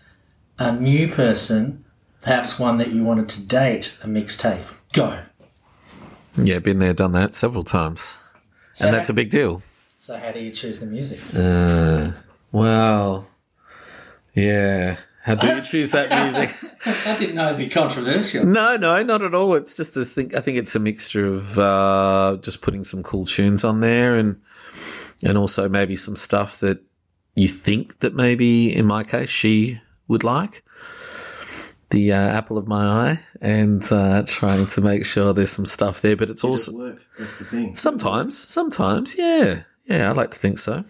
a 0.57 0.71
new 0.73 1.07
person, 1.07 1.85
perhaps 2.21 2.59
one 2.59 2.77
that 2.77 2.89
you 2.89 3.03
wanted 3.03 3.29
to 3.29 3.45
date, 3.47 3.95
a 4.03 4.07
mixtape. 4.07 4.81
Go. 4.93 5.23
Yeah, 6.35 6.59
been 6.59 6.79
there, 6.79 6.93
done 6.93 7.11
that 7.13 7.35
several 7.35 7.63
times, 7.63 8.23
So 8.73 8.85
and 8.87 8.95
that's 8.95 9.09
a 9.09 9.13
big 9.13 9.29
deal. 9.29 9.59
So 9.59 10.17
how 10.17 10.31
do 10.31 10.39
you 10.39 10.51
choose 10.51 10.79
the 10.79 10.85
music? 10.85 11.19
Uh, 11.35 12.11
well, 12.51 13.27
yeah. 14.33 14.97
How 15.21 15.35
do 15.35 15.47
you 15.47 15.61
choose 15.61 15.91
that 15.91 16.09
music? 16.09 16.49
I 17.05 17.17
didn't 17.17 17.35
know 17.35 17.47
it'd 17.47 17.57
be 17.57 17.67
controversial. 17.67 18.45
No, 18.45 18.77
no, 18.77 19.03
not 19.03 19.21
at 19.21 19.35
all. 19.35 19.53
It's 19.53 19.75
just 19.75 19.97
a 19.97 20.05
think. 20.05 20.33
I 20.33 20.39
think 20.39 20.57
it's 20.57 20.75
a 20.75 20.79
mixture 20.79 21.27
of 21.27 21.59
uh, 21.59 22.37
just 22.41 22.61
putting 22.61 22.83
some 22.83 23.03
cool 23.03 23.25
tunes 23.25 23.63
on 23.63 23.81
there, 23.81 24.15
and 24.15 24.41
and 25.21 25.37
also 25.37 25.67
maybe 25.67 25.95
some 25.95 26.15
stuff 26.15 26.59
that 26.61 26.79
you 27.35 27.47
think 27.47 27.99
that 27.99 28.15
maybe 28.15 28.73
in 28.75 28.85
my 28.85 29.03
case 29.03 29.29
she 29.29 29.81
would 30.07 30.23
like. 30.23 30.63
The 31.91 32.13
uh, 32.13 32.17
apple 32.17 32.57
of 32.59 32.67
my 32.67 32.85
eye, 32.85 33.19
and 33.41 33.83
uh, 33.91 34.23
trying 34.27 34.67
to 34.67 34.81
make 34.81 35.05
sure 35.05 35.33
there's 35.33 35.51
some 35.51 35.65
stuff 35.65 36.01
there, 36.01 36.15
but 36.15 36.29
it's 36.29 36.43
Does 36.43 36.69
also 36.69 36.71
it 36.71 36.77
work? 36.91 37.01
That's 37.17 37.37
the 37.39 37.45
thing. 37.45 37.75
sometimes, 37.75 38.37
sometimes, 38.37 39.15
yeah, 39.17 39.63
yeah, 39.85 40.09
I'd 40.11 40.15
like 40.17 40.29
to 40.31 40.37
think 40.37 40.59
so. 40.59 40.83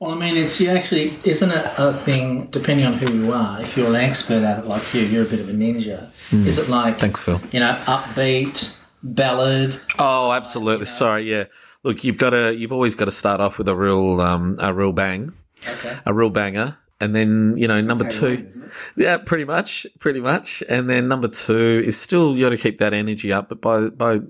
Well, 0.00 0.10
I 0.12 0.14
mean, 0.16 0.36
it's 0.36 0.60
you 0.60 0.70
actually 0.70 1.12
isn't 1.24 1.50
it 1.50 1.66
a 1.78 1.92
thing 1.92 2.46
depending 2.46 2.86
on 2.86 2.94
who 2.94 3.12
you 3.12 3.32
are. 3.32 3.60
If 3.60 3.76
you're 3.76 3.88
an 3.88 3.94
expert 3.96 4.42
at 4.42 4.60
it, 4.60 4.66
like 4.66 4.92
you, 4.94 5.02
you're 5.02 5.24
a 5.24 5.28
bit 5.28 5.40
of 5.40 5.48
a 5.48 5.52
ninja. 5.52 6.10
Is 6.32 6.58
it 6.58 6.68
like 6.68 6.96
Thanks, 6.98 7.20
Phil. 7.20 7.40
you 7.52 7.60
know 7.60 7.72
upbeat 7.86 8.80
ballad? 9.04 9.80
Oh, 9.98 10.32
absolutely. 10.32 10.86
Sorry, 10.86 11.30
yeah. 11.30 11.44
Look, 11.84 12.04
you've 12.04 12.18
got 12.18 12.30
to, 12.30 12.54
you've 12.56 12.72
always 12.72 12.94
got 12.94 13.06
to 13.06 13.10
start 13.12 13.40
off 13.40 13.58
with 13.58 13.68
a 13.68 13.74
real, 13.76 14.20
um, 14.20 14.56
a 14.60 14.72
real 14.72 14.92
bang, 14.92 15.32
Okay. 15.68 15.96
a 16.06 16.14
real 16.14 16.30
banger, 16.30 16.78
and 17.02 17.14
then 17.14 17.56
you 17.56 17.68
know 17.68 17.80
number 17.80 18.08
two, 18.08 18.36
want, 18.36 18.72
yeah, 18.96 19.16
pretty 19.18 19.44
much, 19.44 19.86
pretty 19.98 20.20
much, 20.20 20.62
and 20.68 20.88
then 20.88 21.08
number 21.08 21.28
two 21.28 21.82
is 21.84 22.00
still 22.00 22.36
you 22.36 22.44
got 22.44 22.50
to 22.50 22.56
keep 22.56 22.78
that 22.78 22.94
energy 22.94 23.32
up, 23.32 23.48
but 23.48 23.60
by 23.60 23.88
by 23.90 24.20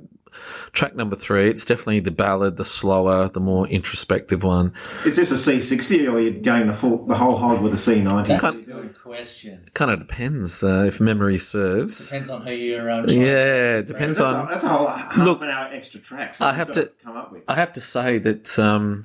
track 0.72 0.94
number 0.96 1.14
three, 1.16 1.48
it's 1.48 1.64
definitely 1.64 2.00
the 2.00 2.10
ballad, 2.10 2.56
the 2.56 2.64
slower, 2.64 3.28
the 3.28 3.40
more 3.40 3.66
introspective 3.68 4.42
one. 4.42 4.72
Is 5.04 5.16
this 5.16 5.30
a 5.30 5.34
C60 5.34 6.08
or 6.08 6.12
are 6.16 6.20
you 6.20 6.30
going 6.40 6.66
the 6.66 6.72
full, 6.72 7.04
the 7.06 7.14
whole 7.14 7.36
hog 7.36 7.62
with 7.62 7.74
a 7.74 7.76
C90? 7.76 8.26
That's 8.26 8.42
a 8.44 8.52
good 8.52 8.98
question. 8.98 9.68
Kind 9.74 9.90
of 9.90 9.98
depends 10.06 10.62
uh, 10.62 10.84
if 10.88 11.00
memory 11.00 11.38
serves. 11.38 12.08
Depends 12.08 12.30
on 12.30 12.46
who 12.46 12.52
you're. 12.52 12.90
Um, 12.90 13.04
Yeah, 13.08 13.78
it 13.80 13.86
depends 13.86 14.18
That's, 14.18 14.34
on. 14.34 14.46
a, 14.46 14.50
that's 14.50 14.64
a 14.64 14.68
whole 14.68 14.86
half 14.86 15.16
Look, 15.18 15.42
an 15.42 15.48
hour 15.50 15.68
extra 15.72 16.00
tracks. 16.00 16.40
I 16.40 16.54
have 16.54 16.70
to- 16.72 16.90
come 17.04 17.16
up 17.16 17.30
with. 17.32 17.42
I 17.48 17.54
have 17.54 17.74
to 17.74 17.80
say 17.80 18.18
that, 18.18 18.58
um, 18.58 19.04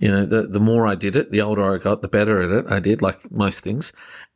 you 0.00 0.10
know, 0.10 0.24
the, 0.24 0.42
the 0.46 0.60
more 0.60 0.86
I 0.86 0.94
did 0.94 1.14
it, 1.14 1.30
the 1.30 1.42
older 1.42 1.74
I 1.74 1.78
got, 1.78 2.00
the 2.00 2.08
better 2.08 2.40
at 2.40 2.50
it 2.50 2.72
I 2.72 2.80
did, 2.80 3.02
like 3.02 3.30
most 3.30 3.60
things. 3.62 3.92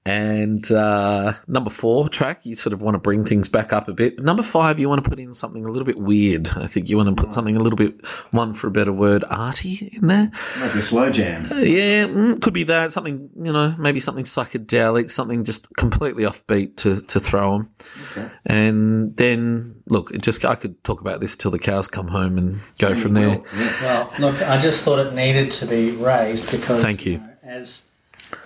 And 0.07 0.71
uh, 0.71 1.33
number 1.49 1.71
four 1.71 2.11
track, 2.11 2.45
you 2.45 2.57
sort 2.57 2.75
of 2.75 2.83
want 2.83 2.95
to 2.95 2.99
bring 2.99 3.25
things 3.25 3.49
back 3.49 3.73
up 3.73 3.89
a 3.89 3.95
bit. 3.95 4.17
But 4.17 4.27
number 4.27 4.43
five, 4.43 4.79
you 4.79 4.87
want 4.87 5.03
to 5.03 5.09
put 5.09 5.19
in 5.19 5.33
something 5.33 5.65
a 5.65 5.71
little 5.71 5.87
bit 5.87 5.99
weird. 5.99 6.51
I 6.57 6.67
think 6.67 6.91
you 6.91 6.99
want 6.99 7.17
to 7.17 7.23
put 7.23 7.33
something 7.33 7.57
a 7.57 7.61
little 7.61 7.79
bit, 7.79 8.07
one 8.31 8.53
for 8.53 8.67
a 8.67 8.71
better 8.71 8.93
word, 8.93 9.25
arty 9.31 9.91
in 9.95 10.09
there. 10.09 10.31
Maybe 10.61 10.79
a 10.79 10.83
slow 10.83 11.11
jam. 11.11 11.47
Yeah, 11.53 12.07
mm, 12.07 12.43
could 12.43 12.53
be 12.53 12.65
that. 12.65 12.93
Something, 12.93 13.31
you 13.35 13.53
know, 13.53 13.75
maybe 13.79 13.99
something 13.99 14.27
psychedelic, 14.27 15.11
something 15.11 15.43
just 15.43 15.75
completely 15.77 16.25
offbeat 16.25 16.77
to, 16.79 17.01
to 17.03 17.19
throw 17.19 17.59
them. 17.59 17.71
Okay. 18.11 18.31
And 18.45 19.17
then, 19.17 19.83
look, 19.87 20.11
it 20.11 20.21
just 20.21 20.45
I 20.45 20.55
could 20.55 20.85
talk 20.85 21.01
about 21.01 21.21
this 21.21 21.35
till 21.35 21.51
the 21.51 21.59
cows 21.59 21.89
come 21.89 22.09
home 22.09 22.37
and 22.37 22.53
go 22.79 22.95
from 22.95 23.15
there. 23.15 23.29
Well, 23.29 23.47
yeah. 23.57 23.83
Well, 23.83 24.33
look, 24.33 24.43
I 24.43 24.61
just 24.61 24.85
thought 24.85 24.99
it 24.99 25.15
needed 25.15 25.51
to 25.53 25.67
be 25.67 25.93
raised 25.93 26.51
because. 26.51 26.83
Thank 26.83 27.07
you. 27.07 27.19
know, 27.19 27.31
as 27.43 27.94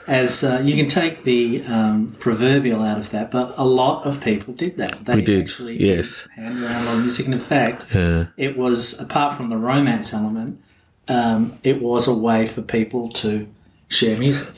as 0.06 0.42
uh, 0.44 0.60
you 0.64 0.74
can 0.76 0.88
take 0.88 1.24
the 1.24 1.62
um, 1.66 2.12
proverbial 2.20 2.82
out 2.82 2.98
of 2.98 3.10
that, 3.10 3.30
but 3.30 3.54
a 3.56 3.64
lot 3.64 4.06
of 4.06 4.22
people 4.22 4.54
did 4.54 4.76
that. 4.78 5.04
They 5.04 5.16
We 5.16 5.22
did, 5.22 5.42
actually 5.42 5.82
yes. 5.84 6.28
hand 6.36 6.62
around 6.62 6.82
a 6.82 6.84
lot 6.86 6.94
of 6.96 7.02
music, 7.02 7.26
and 7.26 7.34
in 7.34 7.40
fact, 7.40 7.86
Yeah. 7.94 8.26
it 8.36 8.56
was 8.56 9.00
apart 9.00 9.34
from 9.34 9.50
the 9.50 9.56
romance 9.56 10.12
element, 10.14 10.60
um, 11.08 11.52
it 11.62 11.80
was 11.82 12.06
a 12.08 12.14
way 12.14 12.46
for 12.46 12.62
people 12.62 13.08
to 13.10 13.48
share 13.88 14.18
music. 14.18 14.48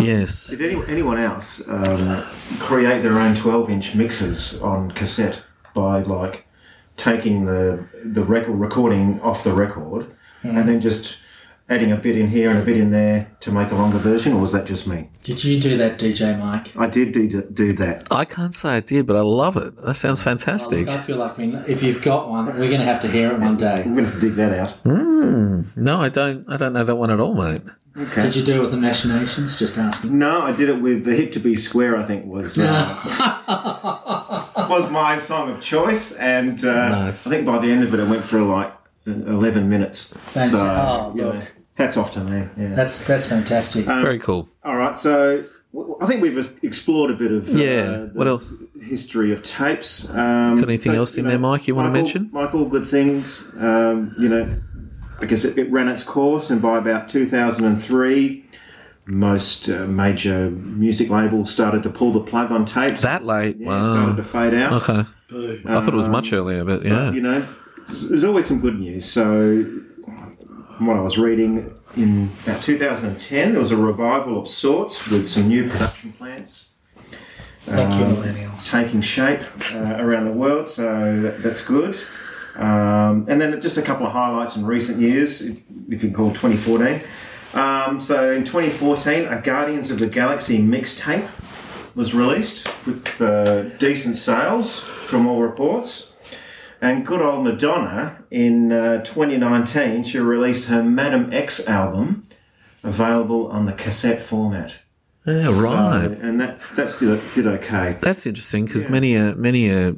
yes. 0.00 0.48
Did 0.48 0.60
any, 0.62 0.82
anyone 0.88 1.18
else 1.18 1.66
um, 1.68 2.22
create 2.58 3.02
their 3.02 3.18
own 3.18 3.34
12 3.34 3.70
inch 3.70 3.94
mixes 3.94 4.60
on 4.62 4.90
cassette? 4.92 5.42
by 5.72 6.02
like 6.02 6.46
taking 6.96 7.44
the 7.44 7.84
the 8.04 8.24
record 8.24 8.54
recording 8.56 9.20
off 9.20 9.44
the 9.44 9.52
record 9.52 10.04
and 10.42 10.68
then 10.68 10.80
just 10.80 11.18
adding 11.70 11.92
a 11.92 11.96
bit 11.96 12.18
in 12.18 12.28
here 12.28 12.50
and 12.50 12.58
a 12.60 12.64
bit 12.64 12.76
in 12.76 12.90
there 12.90 13.30
to 13.40 13.52
make 13.52 13.70
a 13.70 13.74
longer 13.74 13.96
version, 13.98 14.32
or 14.34 14.40
was 14.40 14.52
that 14.52 14.66
just 14.66 14.86
me? 14.88 15.08
Did 15.22 15.42
you 15.44 15.58
do 15.58 15.76
that, 15.78 15.98
DJ 15.98 16.36
Mike? 16.38 16.76
I 16.76 16.86
did 16.88 17.12
do, 17.12 17.28
do 17.42 17.72
that. 17.74 18.06
I 18.10 18.24
can't 18.24 18.54
say 18.54 18.70
I 18.76 18.80
did, 18.80 19.06
but 19.06 19.14
I 19.16 19.20
love 19.20 19.56
it. 19.56 19.76
That 19.76 19.94
sounds 19.94 20.20
Oh, 20.20 20.24
fantastic. 20.24 20.86
look, 20.86 20.88
I 20.88 20.98
feel 20.98 21.16
like 21.16 21.38
we, 21.38 21.54
if 21.68 21.82
you've 21.82 22.02
got 22.02 22.28
one, 22.28 22.46
we're 22.46 22.68
going 22.68 22.80
to 22.80 22.84
have 22.84 23.00
to 23.02 23.08
hear 23.08 23.30
it 23.32 23.40
one 23.40 23.56
day. 23.56 23.82
I'm 23.84 23.94
going 23.94 24.10
to 24.10 24.20
dig 24.20 24.34
that 24.34 24.52
out. 24.58 24.84
No, 24.84 25.98
I 26.00 26.08
don't. 26.08 26.44
I 26.50 26.56
don't 26.56 26.72
know 26.72 26.84
that 26.84 26.96
one 26.96 27.10
at 27.10 27.20
all, 27.20 27.34
mate. 27.34 27.62
Okay. 27.96 28.22
Did 28.22 28.36
you 28.36 28.44
do 28.44 28.56
it 28.58 28.60
with 28.62 28.70
the 28.70 28.76
Machinations? 28.76 29.58
Just 29.58 29.76
asking. 29.78 30.16
No, 30.18 30.40
I 30.42 30.56
did 30.56 30.68
it 30.68 30.80
with 30.82 31.04
the 31.04 31.14
Hip 31.14 31.32
to 31.32 31.40
Be 31.40 31.54
Square. 31.56 31.96
I 31.98 32.04
think 32.04 32.24
was 32.26 32.56
uh, 32.58 34.46
was 34.70 34.90
my 34.90 35.18
song 35.18 35.50
of 35.50 35.60
choice, 35.60 36.12
and 36.16 36.64
uh, 36.64 36.88
Nice. 36.88 37.26
I 37.26 37.30
think 37.30 37.46
by 37.46 37.58
the 37.58 37.70
end 37.70 37.82
of 37.84 37.92
it, 37.94 38.00
it 38.00 38.08
went 38.08 38.24
for 38.24 38.40
like 38.42 38.72
eleven 39.06 39.68
minutes. 39.68 40.12
Fantastic. 40.16 40.58
So, 40.60 40.66
Oh, 40.66 41.12
you 41.16 41.22
know, 41.22 41.30
look. 41.32 41.44
Hats 41.80 41.96
off 41.96 42.12
to 42.12 42.20
me. 42.20 42.46
Yeah. 42.56 42.68
That's 42.74 43.06
that's 43.06 43.26
fantastic. 43.26 43.84
Very 43.86 44.18
cool. 44.18 44.48
All 44.64 44.76
right, 44.76 44.96
so 44.96 45.42
I 46.00 46.06
think 46.06 46.20
we've 46.22 46.58
explored 46.62 47.10
a 47.10 47.14
bit 47.14 47.32
of 47.32 47.48
uh, 47.48 47.58
Yeah, 47.58 47.82
the 47.86 48.10
what 48.14 48.26
else? 48.26 48.52
history 48.82 49.32
of 49.32 49.42
tapes. 49.42 50.08
Um, 50.10 50.56
Got 50.56 50.68
anything 50.68 50.94
else 50.94 51.16
in 51.16 51.26
there, 51.26 51.38
Mike, 51.38 51.68
you 51.68 51.74
wanna 51.74 51.88
Michael- 51.90 52.02
mention? 52.02 52.30
Michael, 52.32 52.68
good 52.68 52.88
things. 52.88 53.48
Um, 53.58 54.14
you 54.18 54.28
know, 54.28 54.50
I 55.20 55.26
guess 55.26 55.44
it, 55.44 55.56
it 55.58 55.70
ran 55.70 55.88
its 55.88 56.02
course, 56.02 56.50
and 56.50 56.60
by 56.62 56.78
about 56.78 57.08
2003, 57.08 58.44
most 59.06 59.68
uh, 59.68 59.86
major 59.86 60.50
music 60.50 61.08
labels 61.10 61.50
started 61.50 61.82
to 61.84 61.90
pull 61.90 62.12
the 62.12 62.20
plug 62.20 62.50
on 62.50 62.64
tapes. 62.64 63.02
That 63.02 63.24
late? 63.24 63.56
yeah, 63.58 63.92
started 63.92 64.16
to 64.16 64.22
fade 64.24 64.54
out. 64.54 64.72
Okay. 64.82 65.04
I 65.32 65.74
thought 65.80 65.88
it 65.88 65.94
was 65.94 66.08
much 66.08 66.32
earlier, 66.32 66.64
but 66.64 66.84
yeah. 66.84 67.10
You 67.12 67.20
know, 67.20 67.46
there's 67.88 68.24
always 68.24 68.46
some 68.46 68.60
good 68.60 68.78
news. 68.78 69.04
So, 69.04 69.64
from 70.80 70.86
what 70.86 70.96
I 70.96 71.00
was 71.00 71.18
reading 71.18 71.74
in 71.98 72.30
about 72.44 72.62
2010, 72.62 73.50
there 73.52 73.60
was 73.60 73.70
a 73.70 73.76
revival 73.76 74.40
of 74.40 74.48
sorts 74.48 75.06
with 75.10 75.28
some 75.28 75.46
new 75.46 75.68
production 75.68 76.14
plants 76.14 76.70
Thank 77.64 77.98
you, 77.98 78.06
um, 78.06 78.16
millennials. 78.16 78.70
taking 78.70 79.02
shape 79.02 79.42
uh, 79.74 80.02
around 80.02 80.24
the 80.24 80.32
world. 80.32 80.66
So 80.68 81.20
that, 81.20 81.42
that's 81.42 81.66
good. 81.66 81.94
Um, 82.56 83.26
and 83.28 83.38
then 83.38 83.60
just 83.60 83.76
a 83.76 83.82
couple 83.82 84.06
of 84.06 84.12
highlights 84.12 84.56
in 84.56 84.64
recent 84.64 85.00
years, 85.00 85.42
if 85.42 85.58
if 85.92 86.02
you 86.02 86.08
can 86.08 86.14
call 86.14 86.30
2014. 86.30 87.02
Um, 87.52 88.00
so 88.00 88.32
in 88.32 88.46
2014, 88.46 89.26
a 89.26 89.38
Guardians 89.42 89.90
of 89.90 89.98
the 89.98 90.06
Galaxy 90.06 90.62
mixtape 90.62 91.28
was 91.94 92.14
released 92.14 92.64
with 92.86 93.20
uh, 93.20 93.64
decent 93.76 94.16
sales 94.16 94.80
from 94.82 95.26
all 95.26 95.42
reports. 95.42 96.09
And 96.82 97.04
good 97.06 97.20
old 97.20 97.44
Madonna 97.44 98.22
in 98.30 98.72
uh, 98.72 99.02
2019, 99.04 100.02
she 100.04 100.18
released 100.18 100.68
her 100.68 100.82
Madame 100.82 101.30
X 101.32 101.66
album, 101.68 102.22
available 102.82 103.48
on 103.48 103.66
the 103.66 103.72
cassette 103.72 104.22
format. 104.22 104.80
Yeah, 105.26 105.50
So- 105.50 105.60
right. 105.62 106.04
and 106.22 106.40
that 106.40 106.58
that's 106.74 106.98
did, 106.98 107.20
did 107.34 107.46
okay. 107.60 107.98
That's 108.00 108.26
interesting 108.26 108.64
because 108.64 108.88
many 108.88 109.14
a 109.14 109.34
many 109.34 109.68
a 109.70 109.94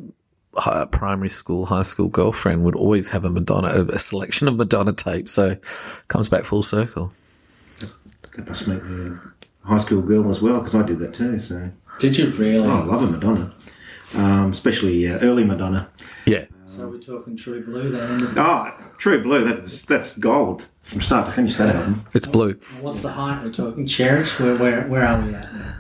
hi- 0.57 0.85
primary 0.87 1.29
school, 1.29 1.67
high 1.67 1.83
school 1.83 2.09
girlfriend 2.09 2.65
would 2.65 2.75
always 2.75 3.09
have 3.11 3.25
a 3.25 3.31
Madonna, 3.31 3.69
a 3.89 3.99
selection 4.01 4.49
of 4.49 4.57
Madonna 4.57 4.93
tapes. 4.93 5.31
So 5.31 5.57
comes 6.09 6.29
back 6.29 6.45
full 6.45 6.63
circle. 6.65 7.13
That 8.35 8.49
must 8.49 8.67
make 8.67 8.83
me 8.85 9.15
a 9.65 9.69
high 9.69 9.79
school 9.79 10.01
girl 10.03 10.29
as 10.29 10.43
well, 10.43 10.59
because 10.59 10.75
I 10.75 10.83
did 10.83 10.99
that 10.99 11.15
too. 11.15 11.39
So 11.39 11.71
Did 12.01 12.19
you 12.19 12.31
really? 12.31 12.67
oh, 12.67 12.81
I 12.81 12.85
love 12.85 13.05
a 13.05 13.07
Madonna, 13.07 13.53
um, 14.17 14.51
especially 14.51 15.09
uh, 15.09 15.19
early 15.21 15.45
Madonna. 15.45 15.89
Yeah. 16.27 16.47
So 16.73 16.89
we're 16.89 16.99
talking 16.99 17.37
True 17.37 17.63
Blue 17.63 17.91
then. 17.91 18.23
Oh, 18.39 18.73
True 18.97 19.23
Blue. 19.23 19.45
That's 19.45 19.83
that's 19.85 20.17
gold 20.17 20.67
from 20.81 21.03
start 21.03 21.27
to 21.27 21.33
finish. 21.33 21.57
That 21.57 21.77
album. 21.77 22.07
It's 22.15 22.27
blue. 22.27 22.55
What's 22.81 23.01
the 23.01 23.11
height 23.11 23.45
we're 23.45 23.53
talking? 23.53 23.87
Cherish? 23.87 24.41
Where 24.41 24.57
where 24.57 24.89
where 24.89 25.07
are 25.07 25.23
we 25.23 25.35
at 25.35 25.53
now? 25.53 25.77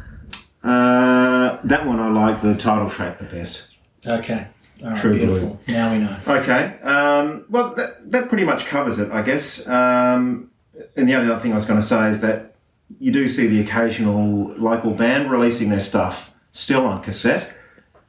Uh, 0.62 1.58
that 1.64 1.86
one 1.86 1.98
I 1.98 2.10
like 2.10 2.42
the 2.42 2.54
title 2.54 2.90
track 2.90 3.18
the 3.18 3.24
best. 3.24 3.70
Okay. 4.06 4.46
All 4.84 4.90
right, 4.90 5.00
True 5.00 5.14
beautiful. 5.14 5.58
Now 5.66 5.92
we 5.92 6.00
know. 6.00 6.16
Okay. 6.28 6.78
Um, 6.82 7.46
well, 7.48 7.74
that, 7.74 8.10
that 8.10 8.28
pretty 8.28 8.44
much 8.44 8.66
covers 8.66 8.98
it, 8.98 9.10
I 9.12 9.22
guess. 9.22 9.66
Um, 9.68 10.50
and 10.94 11.08
the 11.08 11.14
only 11.14 11.30
other 11.32 11.40
thing 11.40 11.52
I 11.52 11.54
was 11.54 11.66
going 11.66 11.80
to 11.80 11.86
say 11.86 12.10
is 12.10 12.20
that 12.20 12.56
you 13.00 13.12
do 13.12 13.30
see 13.30 13.46
the 13.46 13.60
occasional 13.62 14.48
local 14.58 14.92
band 14.92 15.30
releasing 15.30 15.70
their 15.70 15.80
stuff 15.80 16.34
still 16.52 16.84
on 16.84 17.02
cassette. 17.02 17.50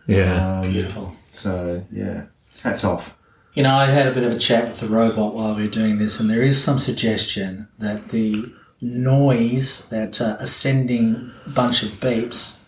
Yeah. 0.05 0.59
Um, 0.59 0.69
Beautiful. 0.69 1.15
So 1.31 1.85
yeah, 1.91 2.25
hats 2.63 2.83
off. 2.83 3.17
You 3.53 3.63
know, 3.63 3.75
I 3.75 3.85
had 3.85 4.07
a 4.07 4.13
bit 4.13 4.23
of 4.23 4.33
a 4.33 4.39
chat 4.39 4.63
with 4.63 4.79
the 4.79 4.87
robot 4.87 5.35
while 5.35 5.55
we 5.55 5.63
were 5.63 5.69
doing 5.69 5.99
this, 5.99 6.19
and 6.19 6.29
there 6.29 6.41
is 6.41 6.63
some 6.63 6.79
suggestion 6.79 7.67
that 7.77 8.05
the 8.05 8.51
noise, 8.81 9.87
that 9.89 10.19
uh, 10.19 10.37
ascending 10.39 11.31
bunch 11.53 11.83
of 11.83 11.89
beeps, 11.89 12.63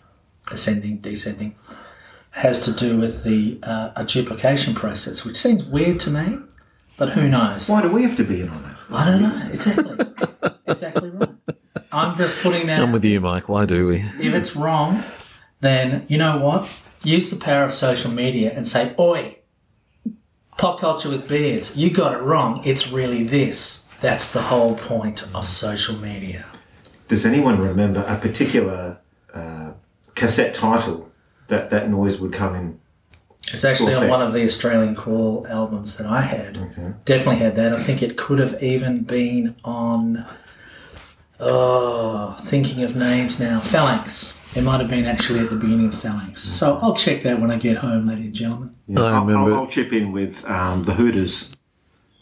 ascending, 0.52 0.98
descending, 0.98 1.56
has 2.30 2.64
to 2.66 2.72
do 2.72 3.00
with 3.00 3.24
the 3.24 3.58
uh, 3.62 3.90
a 3.96 4.04
duplication 4.04 4.74
process, 4.74 5.24
which 5.24 5.36
seems 5.36 5.64
weird 5.64 5.98
to 6.00 6.10
me, 6.10 6.38
but 6.96 7.10
who 7.10 7.28
knows? 7.28 7.68
Why 7.68 7.82
do 7.82 7.90
we 7.90 8.02
have 8.04 8.16
to 8.18 8.24
be 8.24 8.42
in 8.42 8.48
on 8.48 8.62
that? 8.62 8.76
I 8.90 9.10
don't 9.10 9.22
know. 9.22 9.50
Exactly. 9.52 10.06
exactly 10.66 11.10
right. 11.10 11.30
I'm 11.90 12.16
just 12.16 12.42
putting 12.42 12.66
that. 12.68 12.80
I'm 12.80 12.92
with 12.92 13.04
you, 13.04 13.20
Mike. 13.20 13.48
Why 13.48 13.64
do 13.64 13.86
we? 13.88 13.96
if 13.96 14.34
it's 14.34 14.54
wrong, 14.54 15.00
then 15.60 16.04
you 16.08 16.18
know 16.18 16.38
what? 16.38 16.80
Use 17.02 17.30
the 17.30 17.42
power 17.42 17.64
of 17.64 17.72
social 17.72 18.10
media 18.10 18.52
and 18.54 18.66
say, 18.66 18.94
"Oi, 18.98 19.35
pop 20.56 20.80
culture 20.80 21.08
with 21.08 21.28
beards, 21.28 21.76
you 21.76 21.90
got 21.90 22.12
it 22.12 22.22
wrong. 22.22 22.62
It's 22.64 22.90
really 22.90 23.22
this." 23.22 23.84
That's 24.00 24.30
the 24.32 24.42
whole 24.42 24.76
point 24.76 25.22
of 25.34 25.48
social 25.48 25.96
media. 25.96 26.44
Does 27.08 27.24
anyone 27.24 27.58
remember 27.58 28.04
a 28.06 28.16
particular 28.16 28.98
uh, 29.32 29.70
cassette 30.14 30.54
title 30.54 31.10
that 31.48 31.70
that 31.70 31.88
noise 31.88 32.20
would 32.20 32.32
come 32.32 32.54
in? 32.54 32.80
It's 33.52 33.64
actually 33.64 33.94
on 33.94 34.08
one 34.08 34.20
of 34.20 34.32
the 34.32 34.44
Australian 34.44 34.94
Crawl 34.96 35.46
albums 35.48 35.98
that 35.98 36.06
I 36.06 36.22
had. 36.22 37.04
Definitely 37.04 37.42
had 37.44 37.54
that. 37.56 37.72
I 37.72 37.80
think 37.80 38.02
it 38.02 38.16
could 38.16 38.38
have 38.40 38.60
even 38.62 39.04
been 39.04 39.54
on. 39.64 40.24
Oh, 41.38 42.36
thinking 42.40 42.82
of 42.82 42.96
names 42.96 43.38
now. 43.38 43.60
Phalanx. 43.60 44.40
It 44.56 44.62
might 44.62 44.80
have 44.80 44.88
been 44.90 45.04
actually 45.04 45.40
at 45.40 45.50
the 45.50 45.56
beginning 45.56 45.86
of 45.88 45.94
Phalanx. 45.94 46.40
So 46.42 46.78
I'll 46.82 46.94
check 46.94 47.22
that 47.24 47.40
when 47.40 47.50
I 47.50 47.58
get 47.58 47.76
home, 47.76 48.06
ladies 48.06 48.26
and 48.26 48.34
gentlemen. 48.34 48.74
Yeah, 48.88 49.00
I 49.02 49.10
I'll- 49.12 49.24
remember- 49.26 49.52
I'll, 49.52 49.60
I'll 49.60 49.66
chip 49.66 49.92
in 49.92 50.12
with 50.12 50.44
um, 50.46 50.84
the 50.84 50.94
Hooters. 50.94 51.56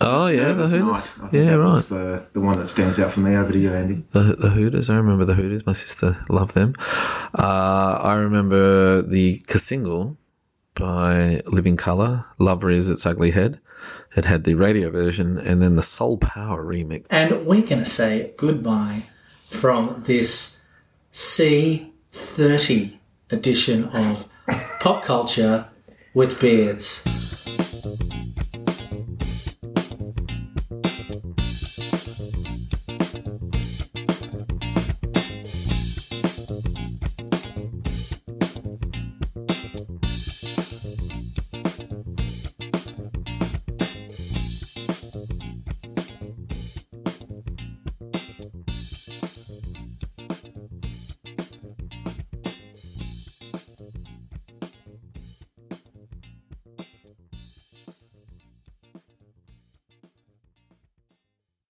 Oh 0.01 0.27
yeah, 0.27 0.49
the 0.53 0.55
Nervous 0.55 0.73
Hooters. 0.73 1.19
I 1.23 1.29
think 1.29 1.33
Yeah, 1.33 1.51
that 1.53 1.59
right. 1.61 1.67
was 1.69 1.89
the, 1.89 2.27
the 2.33 2.41
one 2.41 2.59
that 2.59 2.67
stands 2.67 2.99
out 2.99 3.13
for 3.13 3.21
me. 3.21 3.37
Over 3.37 3.53
to 3.53 3.59
you, 3.59 3.73
Andy. 3.73 4.03
The, 4.11 4.35
the 4.39 4.51
Hooters. 4.51 4.91
I 4.91 4.97
remember 4.97 5.25
the 5.25 5.35
Hooters. 5.35 5.65
My 5.65 5.73
sister 5.73 6.17
loved 6.29 6.55
them. 6.55 6.75
Uh, 7.39 8.01
I 8.03 8.15
remember 8.15 9.01
the 9.03 9.41
single 9.49 10.17
by 10.75 11.41
Living 11.47 11.77
Color, 11.77 12.25
Love 12.39 12.65
Rears 12.65 12.89
Its 12.89 13.07
Ugly 13.07 13.31
Head. 13.31 13.61
It 14.17 14.25
had 14.25 14.43
the 14.45 14.55
radio 14.55 14.91
version 14.91 15.39
and 15.39 15.63
then 15.63 15.77
the 15.77 15.83
Soul 15.83 16.19
Power 16.19 16.65
remix. 16.65 17.07
And 17.11 17.47
we're 17.47 17.63
going 17.63 17.79
to 17.79 17.85
say 17.85 18.35
goodbye 18.37 19.05
from 19.49 20.03
this 20.07 20.65
C30 22.15 22.97
edition 23.31 23.85
of 23.87 24.33
Pop 24.79 25.03
Culture 25.03 25.67
with 26.15 26.41
Beards. 26.41 27.05